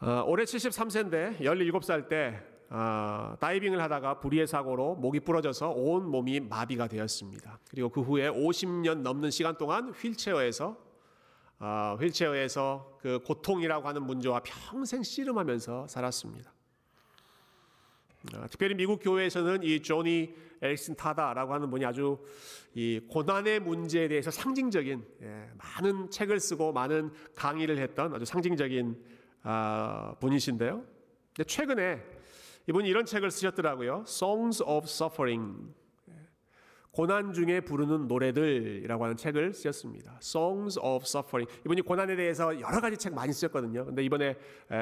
어, 0.00 0.24
올해 0.26 0.42
73세인데 0.42 1.38
17살 1.38 2.08
때 2.08 2.42
어, 2.74 3.36
다이빙을 3.38 3.82
하다가 3.82 4.18
불의의 4.20 4.46
사고로 4.46 4.94
목이 4.94 5.20
부러져서 5.20 5.72
온 5.72 6.08
몸이 6.08 6.40
마비가 6.40 6.88
되었습니다. 6.88 7.58
그리고 7.70 7.90
그 7.90 8.00
후에 8.00 8.30
50년 8.30 9.02
넘는 9.02 9.30
시간 9.30 9.58
동안 9.58 9.90
휠체어에서 9.90 10.78
어, 11.58 11.98
휠체어에서 12.00 12.96
그 13.02 13.18
고통이라고 13.26 13.86
하는 13.86 14.04
문제와 14.04 14.40
평생 14.42 15.02
씨름하면서 15.02 15.86
살았습니다. 15.86 16.50
어, 18.34 18.46
특별히 18.50 18.74
미국 18.74 19.00
교회에서는 19.02 19.64
이 19.64 19.82
조니 19.82 20.34
에릭슨 20.62 20.94
타다라고 20.94 21.52
하는 21.52 21.68
분이 21.68 21.84
아주 21.84 22.24
이 22.72 23.00
고난의 23.06 23.60
문제에 23.60 24.08
대해서 24.08 24.30
상징적인 24.30 25.04
예, 25.20 25.50
많은 25.58 26.08
책을 26.08 26.40
쓰고 26.40 26.72
많은 26.72 27.12
강의를 27.34 27.76
했던 27.76 28.14
아주 28.14 28.24
상징적인 28.24 28.96
아, 29.42 30.14
분이신데요. 30.20 30.82
근데 31.34 31.44
최근에 31.44 32.21
이분이 32.68 32.88
이런 32.88 33.04
책을 33.04 33.30
쓰셨더라고요. 33.30 34.04
Songs 34.06 34.62
of 34.62 34.84
Suffering. 34.84 35.74
예, 36.08 36.12
고난 36.90 37.32
중에 37.32 37.60
부르는 37.60 38.06
노래들이라고 38.06 39.04
하는 39.04 39.16
책을 39.16 39.52
쓰셨습니다. 39.52 40.18
Songs 40.22 40.78
of 40.78 41.02
Suffering. 41.02 41.50
이분이 41.64 41.82
고난에 41.82 42.14
대해서 42.16 42.60
여러 42.60 42.80
가지 42.80 42.96
책 42.96 43.14
많이 43.14 43.32
쓰셨거든요. 43.32 43.86
근데 43.86 44.04
이번에 44.04 44.36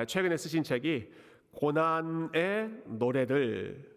최근에 0.07 0.37
쓰신 0.37 0.63
책이 0.63 1.11
고난의 1.53 2.83
노래들. 2.87 3.89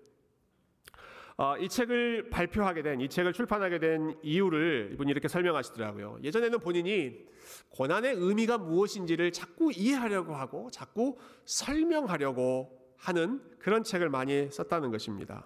어, 1.35 1.57
이 1.57 1.67
책을 1.67 2.29
발표하게 2.29 2.83
된, 2.83 3.01
이 3.01 3.09
책을 3.09 3.33
출판하게 3.33 3.79
된 3.79 4.15
이유를 4.21 4.91
이분이 4.93 5.09
이렇게 5.09 5.27
설명하시더라고요. 5.27 6.19
예전에는 6.23 6.59
본인이 6.59 7.25
고난의 7.69 8.13
의미가 8.13 8.59
무엇인지를 8.59 9.31
자꾸 9.31 9.71
이해하려고 9.73 10.35
하고 10.35 10.69
자꾸 10.69 11.17
설명하려고 11.45 12.82
하는 13.03 13.41
그런 13.59 13.83
책을 13.83 14.09
많이 14.09 14.49
썼다는 14.49 14.89
것입니다. 14.91 15.45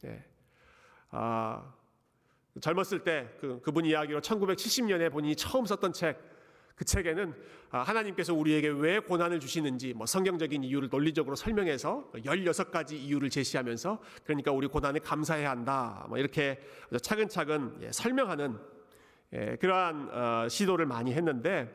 네. 0.00 0.24
아, 1.10 1.74
젊었을 2.60 3.04
때 3.04 3.28
그, 3.40 3.60
그분 3.62 3.84
이야기로 3.84 4.22
1970년에 4.22 5.12
본인이 5.12 5.36
처음 5.36 5.66
썼던 5.66 5.92
책, 5.92 6.18
그 6.74 6.84
책에는 6.86 7.34
아, 7.72 7.80
하나님께서 7.80 8.32
우리에게 8.32 8.68
왜 8.68 9.00
고난을 9.00 9.38
주시는지 9.38 9.92
뭐 9.92 10.06
성경적인 10.06 10.64
이유를 10.64 10.88
논리적으로 10.90 11.36
설명해서 11.36 12.10
16가지 12.14 12.92
이유를 12.92 13.28
제시하면서 13.28 14.00
그러니까 14.24 14.52
우리 14.52 14.66
고난에 14.66 14.98
감사해야 14.98 15.50
한다. 15.50 16.06
뭐 16.08 16.16
이렇게 16.16 16.58
차근차근 17.02 17.80
예, 17.82 17.92
설명하는 17.92 18.58
예, 19.34 19.56
그러한 19.56 20.08
어, 20.10 20.48
시도를 20.48 20.86
많이 20.86 21.12
했는데 21.12 21.70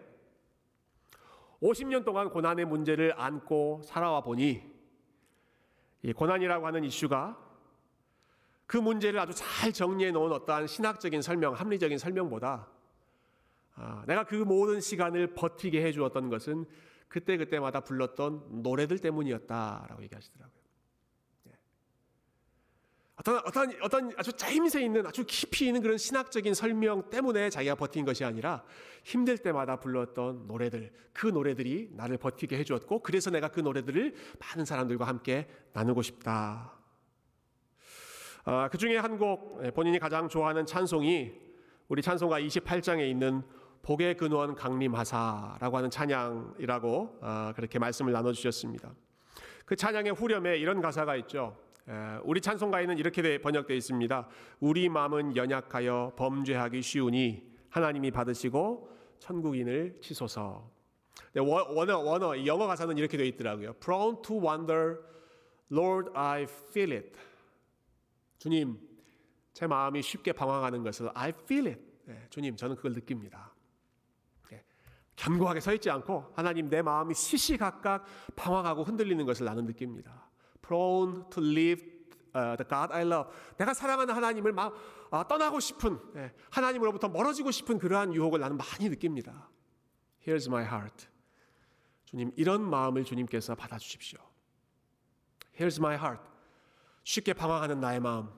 50년 1.62 2.04
동안 2.04 2.30
고난의 2.30 2.66
문제를 2.66 3.14
안고 3.16 3.84
살아와 3.84 4.22
보니 4.22 4.50
이 4.50 4.79
고난이라고 6.16 6.66
하는 6.66 6.84
이슈가 6.84 7.38
그 8.66 8.78
문제를 8.78 9.20
아주 9.20 9.34
잘 9.36 9.74
정리해 9.74 10.12
놓은 10.12 10.32
어떠한 10.32 10.68
신학적인 10.68 11.22
설명, 11.22 11.54
합리적인 11.54 11.98
설명보다 11.98 12.68
아, 13.76 14.04
내가 14.08 14.26
그 14.26 14.36
모든 14.36 14.82
시간을 14.82 15.34
버티게 15.34 15.84
해 15.84 15.92
주었던 15.92 16.30
것은 16.30 16.66
그때 17.08 17.38
그때마다 17.38 17.80
불렀던 17.80 18.62
노래들 18.62 19.00
때문이었다라고 19.00 20.04
얘기하시더라고요. 20.04 20.59
예. 23.20 23.32
어떤 23.32 23.38
어떤 23.46 23.74
어떤 23.82 24.12
아주 24.18 24.32
짜임새 24.34 24.82
있는 24.84 25.06
아주 25.06 25.26
깊이 25.28 25.68
있는 25.68 25.82
그런 25.82 25.98
신학적인 25.98 26.54
설명 26.54 27.10
때문에 27.10 27.50
자기가 27.50 27.76
버틴 27.76 28.06
것이 28.06 28.24
아니라 28.24 28.64
힘들 29.04 29.38
때마다 29.38 29.78
불렀던 29.78 30.48
노래들 30.48 30.92
그 31.14 31.28
노래들이 31.28 31.90
나를 31.94 32.18
버티게 32.18 32.58
해주었고 32.60 33.02
그래서 33.02 33.30
내가 33.30 33.50
그 33.50 33.60
노래들을 33.60 34.16
많은 34.40 34.66
사람들과 34.66 35.06
함께 35.06 35.50
나누고 35.74 36.02
싶다. 36.02 36.74
아, 38.46 38.70
그 38.70 38.78
중에 38.78 38.98
한 38.98 39.18
곡 39.18 39.62
본인이 39.74 40.00
가장 40.00 40.30
좋아하는 40.30 40.66
찬송이 40.66 41.32
우리 41.90 42.02
찬송가 42.02 42.40
28장에 42.40 43.10
있는 43.10 43.44
복의 43.82 44.16
근원 44.16 44.56
강림하사라고 44.56 45.78
하는 45.78 45.90
찬양이라고 45.90 47.20
어, 47.22 47.52
그렇게 47.56 47.80
말씀을 47.80 48.14
나눠주셨습니다. 48.14 48.94
그 49.66 49.76
찬양의 49.76 50.14
후렴에 50.14 50.58
이런 50.58 50.82
가사가 50.82 51.16
있죠. 51.18 51.58
우리 52.24 52.40
찬송가에는 52.42 52.98
이렇게 52.98 53.40
번역되어 53.40 53.76
있습니다. 53.76 54.28
우리 54.60 54.90
마음은 54.90 55.36
연약하여 55.36 56.14
범죄하기 56.16 56.82
쉬우니 56.82 57.50
하나님이 57.70 58.12
받으시고 58.12 58.90
천국인을 59.20 59.98
치소서. 60.02 60.72
원어 61.36 62.00
원어 62.00 62.46
영어 62.46 62.68
가사는 62.68 62.98
이렇게 62.98 63.18
되어 63.18 63.26
있더라고요. 63.26 63.74
Prone 63.74 64.22
to 64.22 64.40
wonder, 64.40 65.00
Lord, 65.72 66.12
I 66.14 66.44
feel 66.44 66.94
it. 66.94 67.12
주님, 68.38 68.80
제 69.54 69.68
마음이 69.68 70.02
쉽게 70.02 70.34
방황하는 70.34 70.84
것을 70.84 71.10
I 71.14 71.30
feel 71.30 71.68
it. 71.68 71.82
네, 72.06 72.26
주님, 72.30 72.56
저는 72.56 72.76
그걸 72.76 72.94
느낍니다. 72.94 73.54
견고하게 75.16 75.60
서 75.60 75.74
있지 75.74 75.90
않고 75.90 76.32
하나님 76.34 76.70
내 76.70 76.82
마음이 76.82 77.14
시시각각 77.14 78.06
방황하고 78.38 78.84
흔들리는 78.84 79.26
것을 79.26 79.46
나는 79.46 79.66
느낍니다. 79.66 80.29
Prone 80.70 81.24
to 81.32 81.42
leave 81.42 81.84
uh, 82.36 82.56
the 82.56 82.68
God 82.70 82.94
I 82.94 83.02
love. 83.02 83.32
내가 83.58 83.74
사랑하는 83.74 84.14
하나님을 84.14 84.54
막 84.54 84.76
아, 85.10 85.28
떠나고 85.28 85.60
싶은 85.60 86.00
예, 86.16 86.32
하나님으로부터 86.52 87.10
멀어지고 87.10 87.50
싶은 87.50 87.80
그러한 87.80 88.14
유혹을 88.14 88.40
나는 88.40 88.56
많이 88.56 88.88
느낍니다. 88.88 89.50
Here's 90.26 90.48
my 90.48 90.64
heart. 90.64 91.08
주님 92.06 92.32
이런 92.36 92.70
마음을 92.70 93.04
주님께서 93.04 93.56
받아주십시오. 93.56 94.20
Here's 95.58 95.80
my 95.80 95.96
heart. 95.96 96.22
쉽게 97.04 97.34
방황하는 97.34 97.80
나의 97.80 98.00
마음. 98.00 98.30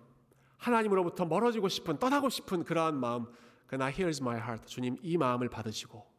하나님으로부터 0.56 1.26
멀어지고 1.26 1.68
싶은 1.68 1.98
떠나고 1.98 2.30
싶은 2.30 2.64
그러한 2.64 2.98
마음. 2.98 3.26
그러나 3.68 3.92
here's 3.92 4.22
my 4.22 4.38
heart. 4.38 4.66
주님 4.68 4.96
이 5.02 5.18
마음을 5.18 5.50
받으시고 5.50 6.10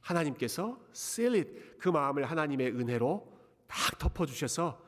하나님께서 0.00 0.80
seal 0.92 1.36
it 1.36 1.78
그 1.78 1.88
마음을 1.88 2.24
하나님의 2.24 2.72
은혜로 2.72 3.32
딱 3.68 3.98
덮어 3.98 4.26
주셔서 4.26 4.85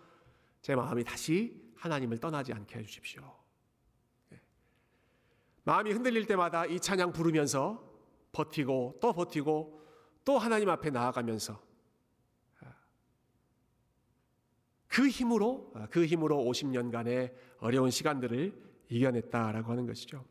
제 0.69 0.77
마음이 0.77 1.03
다시 1.03 1.59
하나님을 1.77 2.19
떠나지 2.19 2.53
않게 2.53 2.81
해 2.81 2.83
주십시오. 2.83 3.23
예. 4.33 4.41
마음이 5.65 5.93
흔들릴 5.93 6.27
때마다 6.27 6.67
이 6.67 6.79
찬양 6.79 7.15
부르면서 7.15 7.91
버티고 8.33 8.99
또 9.01 9.15
버티고 9.15 9.83
또 10.27 10.37
하나님 10.37 10.69
앞에 10.69 10.91
나아가면서 10.91 11.59
아, 12.61 12.75
그 14.89 15.09
힘으로 15.09 15.73
아, 15.75 15.87
그 15.87 16.05
힘으로 16.05 16.37
50년간의 16.37 17.33
어려운 17.61 17.91
시간들을 17.91 18.53
이겨냈다라고 18.91 19.73
하는 19.73 19.87
것이죠. 19.87 20.23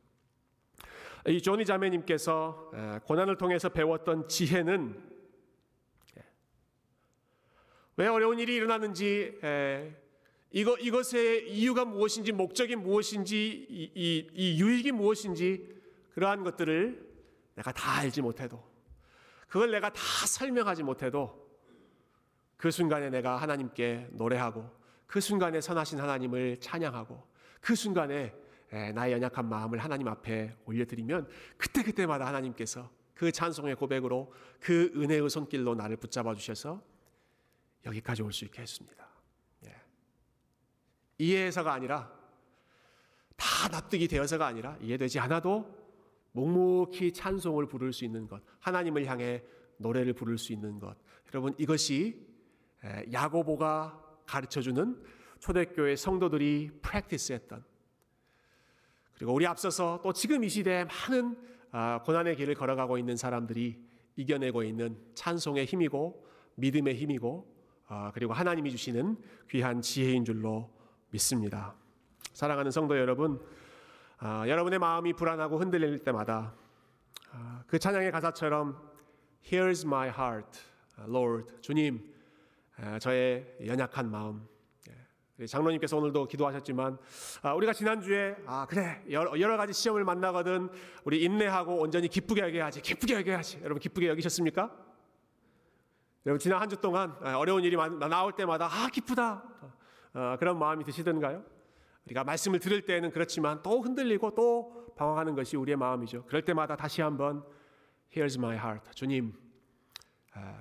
이 1.29 1.41
조니 1.41 1.65
자매님께서 1.65 3.01
고난을 3.05 3.39
통해서 3.39 3.69
배웠던 3.69 4.27
지혜는 4.27 5.17
왜 7.95 8.05
어려운 8.05 8.37
일이 8.37 8.53
일어나는지 8.53 9.39
이거 10.51 10.77
이것의 10.77 11.51
이유가 11.51 11.85
무엇인지 11.85 12.31
목적이 12.31 12.75
무엇인지 12.77 13.67
이, 13.69 13.91
이, 13.93 14.27
이 14.33 14.61
유익이 14.61 14.91
무엇인지 14.91 15.75
그러한 16.13 16.43
것들을 16.43 17.05
내가 17.55 17.71
다 17.71 17.97
알지 17.97 18.21
못해도 18.21 18.63
그걸 19.47 19.71
내가 19.71 19.91
다 19.91 20.01
설명하지 20.25 20.83
못해도 20.83 21.47
그 22.55 22.71
순간에 22.71 23.09
내가 23.09 23.37
하나님께 23.37 24.09
노래하고 24.11 24.69
그 25.05 25.21
순간에 25.21 25.61
선하신 25.61 25.99
하나님을 25.99 26.57
찬양하고 26.59 27.23
그 27.61 27.75
순간에 27.75 28.33
나의 28.93 29.13
연약한 29.13 29.47
마음을 29.47 29.79
하나님 29.79 30.07
앞에 30.07 30.55
올려드리면 30.65 31.29
그때 31.57 31.83
그때마다 31.83 32.25
하나님께서 32.25 32.89
그 33.13 33.31
찬송의 33.31 33.75
고백으로 33.75 34.33
그 34.59 34.91
은혜의 34.95 35.29
손길로 35.29 35.75
나를 35.75 35.97
붙잡아 35.97 36.35
주셔서 36.35 36.81
여기까지 37.85 38.21
올 38.21 38.31
수 38.31 38.45
있게 38.45 38.61
했습니다. 38.61 39.06
예. 41.19 41.23
이해해서가 41.23 41.73
아니라 41.73 42.11
다 43.35 43.67
납득이 43.69 44.07
되어서가 44.07 44.45
아니라 44.45 44.77
이해되지 44.81 45.19
않아도 45.19 45.75
묵묵히 46.31 47.13
찬송을 47.13 47.67
부를 47.67 47.93
수 47.93 48.05
있는 48.05 48.27
것, 48.27 48.41
하나님을 48.59 49.05
향해 49.05 49.43
노래를 49.77 50.13
부를 50.13 50.37
수 50.37 50.53
있는 50.53 50.79
것. 50.79 50.95
여러분 51.33 51.53
이것이 51.57 52.25
야고보가 53.11 54.03
가르쳐 54.25 54.61
주는 54.61 55.01
초대교회 55.39 55.95
성도들이 55.95 56.79
프랙티스했던 56.81 57.63
그리고 59.13 59.33
우리 59.33 59.47
앞서서 59.47 59.99
또 60.03 60.13
지금 60.13 60.43
이 60.43 60.49
시대에 60.49 60.85
많은 60.85 61.37
아, 61.71 62.01
고난의 62.03 62.35
길을 62.37 62.55
걸어가고 62.55 62.97
있는 62.97 63.17
사람들이 63.17 63.77
이겨내고 64.15 64.63
있는 64.63 64.97
찬송의 65.15 65.65
힘이고 65.65 66.25
믿음의 66.55 66.95
힘이고 66.95 67.55
아, 67.87 68.11
그리고 68.13 68.33
하나님이 68.33 68.71
주시는 68.71 69.17
귀한 69.49 69.81
지혜인 69.81 70.23
줄로 70.23 70.76
믿습니다. 71.09 71.73
사랑하는 72.33 72.71
성도 72.71 72.97
여러분, 72.97 73.39
아, 74.17 74.47
여러분의 74.47 74.79
마음이 74.79 75.13
불안하고 75.13 75.57
흔들릴 75.59 75.99
때마다 75.99 76.53
그 77.67 77.79
찬양의 77.79 78.11
가사처럼 78.11 78.81
Here's 79.45 79.85
my 79.85 80.09
heart, 80.09 80.59
Lord, 81.07 81.61
주님, 81.61 82.13
저의 82.99 83.57
연약한 83.65 84.09
마음, 84.11 84.47
장로님께서 85.45 85.97
오늘도 85.97 86.27
기도하셨지만 86.27 86.97
아, 87.43 87.53
우리가 87.53 87.71
지난주에 87.71 88.35
아 88.47 88.65
그래 88.67 89.03
여러 89.11 89.55
가지 89.55 89.71
시험을 89.71 90.03
만나거든 90.03 90.67
우리 91.03 91.23
인내하고 91.23 91.75
온전히 91.79 92.07
기쁘게 92.07 92.41
여겨야지 92.41 92.81
기쁘게 92.81 93.13
여겨야지 93.17 93.59
여러분 93.61 93.79
기쁘게 93.79 94.07
여기셨습니까? 94.09 94.75
여러분 96.25 96.39
지난 96.39 96.59
한 96.59 96.67
주 96.67 96.77
동안 96.77 97.15
아, 97.21 97.37
어려운 97.37 97.63
일이 97.63 97.75
나올 97.75 98.33
때마다 98.33 98.65
아 98.65 98.89
기쁘다 98.91 99.43
어, 99.61 99.76
그런 100.39 100.57
마음이 100.57 100.83
드시던가요? 100.83 101.43
우리가 102.05 102.23
말씀을 102.23 102.59
들을 102.59 102.85
때는 102.85 103.11
그렇지만 103.11 103.61
또 103.63 103.81
흔들리고 103.81 104.33
또 104.35 104.93
방황하는 104.95 105.35
것이 105.35 105.57
우리의 105.57 105.75
마음이죠. 105.77 106.25
그럴 106.25 106.43
때마다 106.43 106.75
다시 106.75 107.01
한번 107.01 107.43
Here's 108.11 108.37
my 108.37 108.55
heart 108.57 108.91
주님 108.95 109.33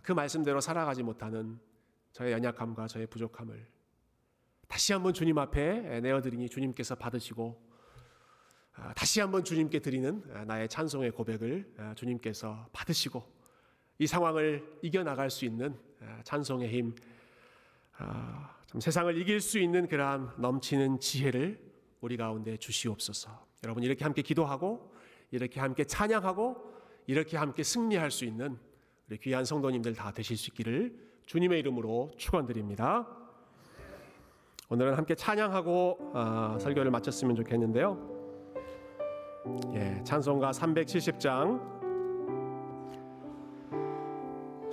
그 0.03 0.13
말씀대로 0.13 0.61
살아가지 0.61 1.03
못하는 1.03 1.59
저의 2.13 2.33
연약함과 2.33 2.89
저의 2.89 3.07
부족함을 3.07 3.67
다시 4.69 4.93
한번 4.93 5.13
주님 5.13 5.39
앞에 5.39 6.01
내어드리니 6.01 6.49
주님께서 6.49 6.97
받으시고 6.97 7.67
아, 8.79 8.93
다시 8.93 9.21
한번 9.21 9.43
주님께 9.43 9.79
드리는 9.79 10.23
아, 10.35 10.45
나의 10.45 10.69
찬송의 10.69 11.13
고백을 11.13 11.73
아, 11.79 11.95
주님께서 11.95 12.69
받으시고 12.73 13.25
이 13.99 14.07
상황을 14.07 14.79
이겨나갈 14.83 15.31
수 15.31 15.47
있는 15.47 15.75
찬송의 16.25 16.69
힘, 16.69 16.95
참 18.67 18.81
세상을 18.81 19.17
이길 19.17 19.41
수 19.41 19.59
있는 19.59 19.87
그러한 19.87 20.33
넘치는 20.39 20.99
지혜를 21.01 21.61
우리 22.01 22.17
가운데 22.17 22.57
주시옵소서. 22.57 23.47
여러분 23.65 23.83
이렇게 23.83 24.05
함께 24.05 24.23
기도하고 24.23 24.93
이렇게 25.31 25.61
함께 25.61 25.85
찬양하고 25.85 26.57
이렇게 27.07 27.37
함께 27.37 27.63
승리할 27.63 28.11
수 28.11 28.25
있는 28.25 28.59
우리 29.09 29.19
귀한 29.19 29.45
성도님들 29.45 29.95
다 29.95 30.11
되실 30.13 30.37
수 30.37 30.51
있기를 30.51 30.99
주님의 31.27 31.61
이름으로 31.61 32.11
축원드립니다. 32.17 33.07
오늘은 34.69 34.95
함께 34.95 35.15
찬양하고 35.15 36.13
어, 36.13 36.59
설교를 36.61 36.91
마쳤으면 36.91 37.37
좋겠는데요. 37.37 38.17
예, 39.75 40.03
찬송가 40.03 40.51
370장 40.51 41.77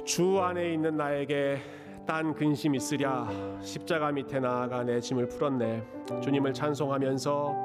주 0.03 0.39
안에 0.39 0.73
있는 0.73 0.97
나에게 0.97 1.82
딴 2.05 2.33
근심 2.33 2.75
있으랴. 2.75 3.29
십자가 3.61 4.11
밑에 4.11 4.39
나아가 4.39 4.83
내 4.83 4.99
짐을 4.99 5.27
풀었네. 5.29 5.83
주님을 6.21 6.53
찬송하면서 6.53 7.55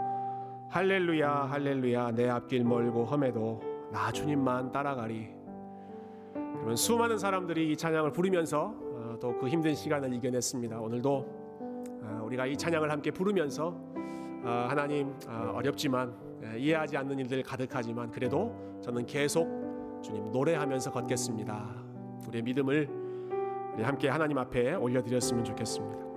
할렐루야 0.70 1.31
할렐루야 1.51 2.12
내 2.12 2.29
앞길 2.29 2.64
멀고 2.64 3.05
험해도 3.05 3.61
나 3.90 4.12
주님만 4.12 4.70
따라가리. 4.70 5.29
그러면 6.35 6.77
수많은 6.77 7.18
사람들이 7.18 7.72
이 7.72 7.77
찬양을 7.77 8.12
부르면서 8.12 8.74
어, 8.77 9.16
또그 9.20 9.48
힘든 9.48 9.74
시간을 9.74 10.12
이겨냈습니다. 10.14 10.79
오늘도 10.79 11.27
아, 12.05 12.22
우리가 12.22 12.46
이 12.46 12.57
찬양을 12.57 12.90
함께 12.90 13.11
부르면서 13.11 13.74
아, 14.44 14.66
하나님 14.68 15.14
아, 15.27 15.53
어렵지만 15.55 16.14
예, 16.44 16.59
이해하지 16.59 16.96
않는 16.96 17.18
일들 17.18 17.42
가득하지만 17.42 18.11
그래도 18.11 18.55
저는 18.83 19.07
계속 19.07 20.01
주님 20.03 20.31
노래하면서 20.31 20.92
걷겠습니다. 20.92 21.74
우리의 22.29 22.42
믿음을 22.42 22.97
함께 23.82 24.08
하나님 24.08 24.38
앞에 24.38 24.74
올려드렸으면 24.74 25.44
좋겠습니다. 25.44 26.07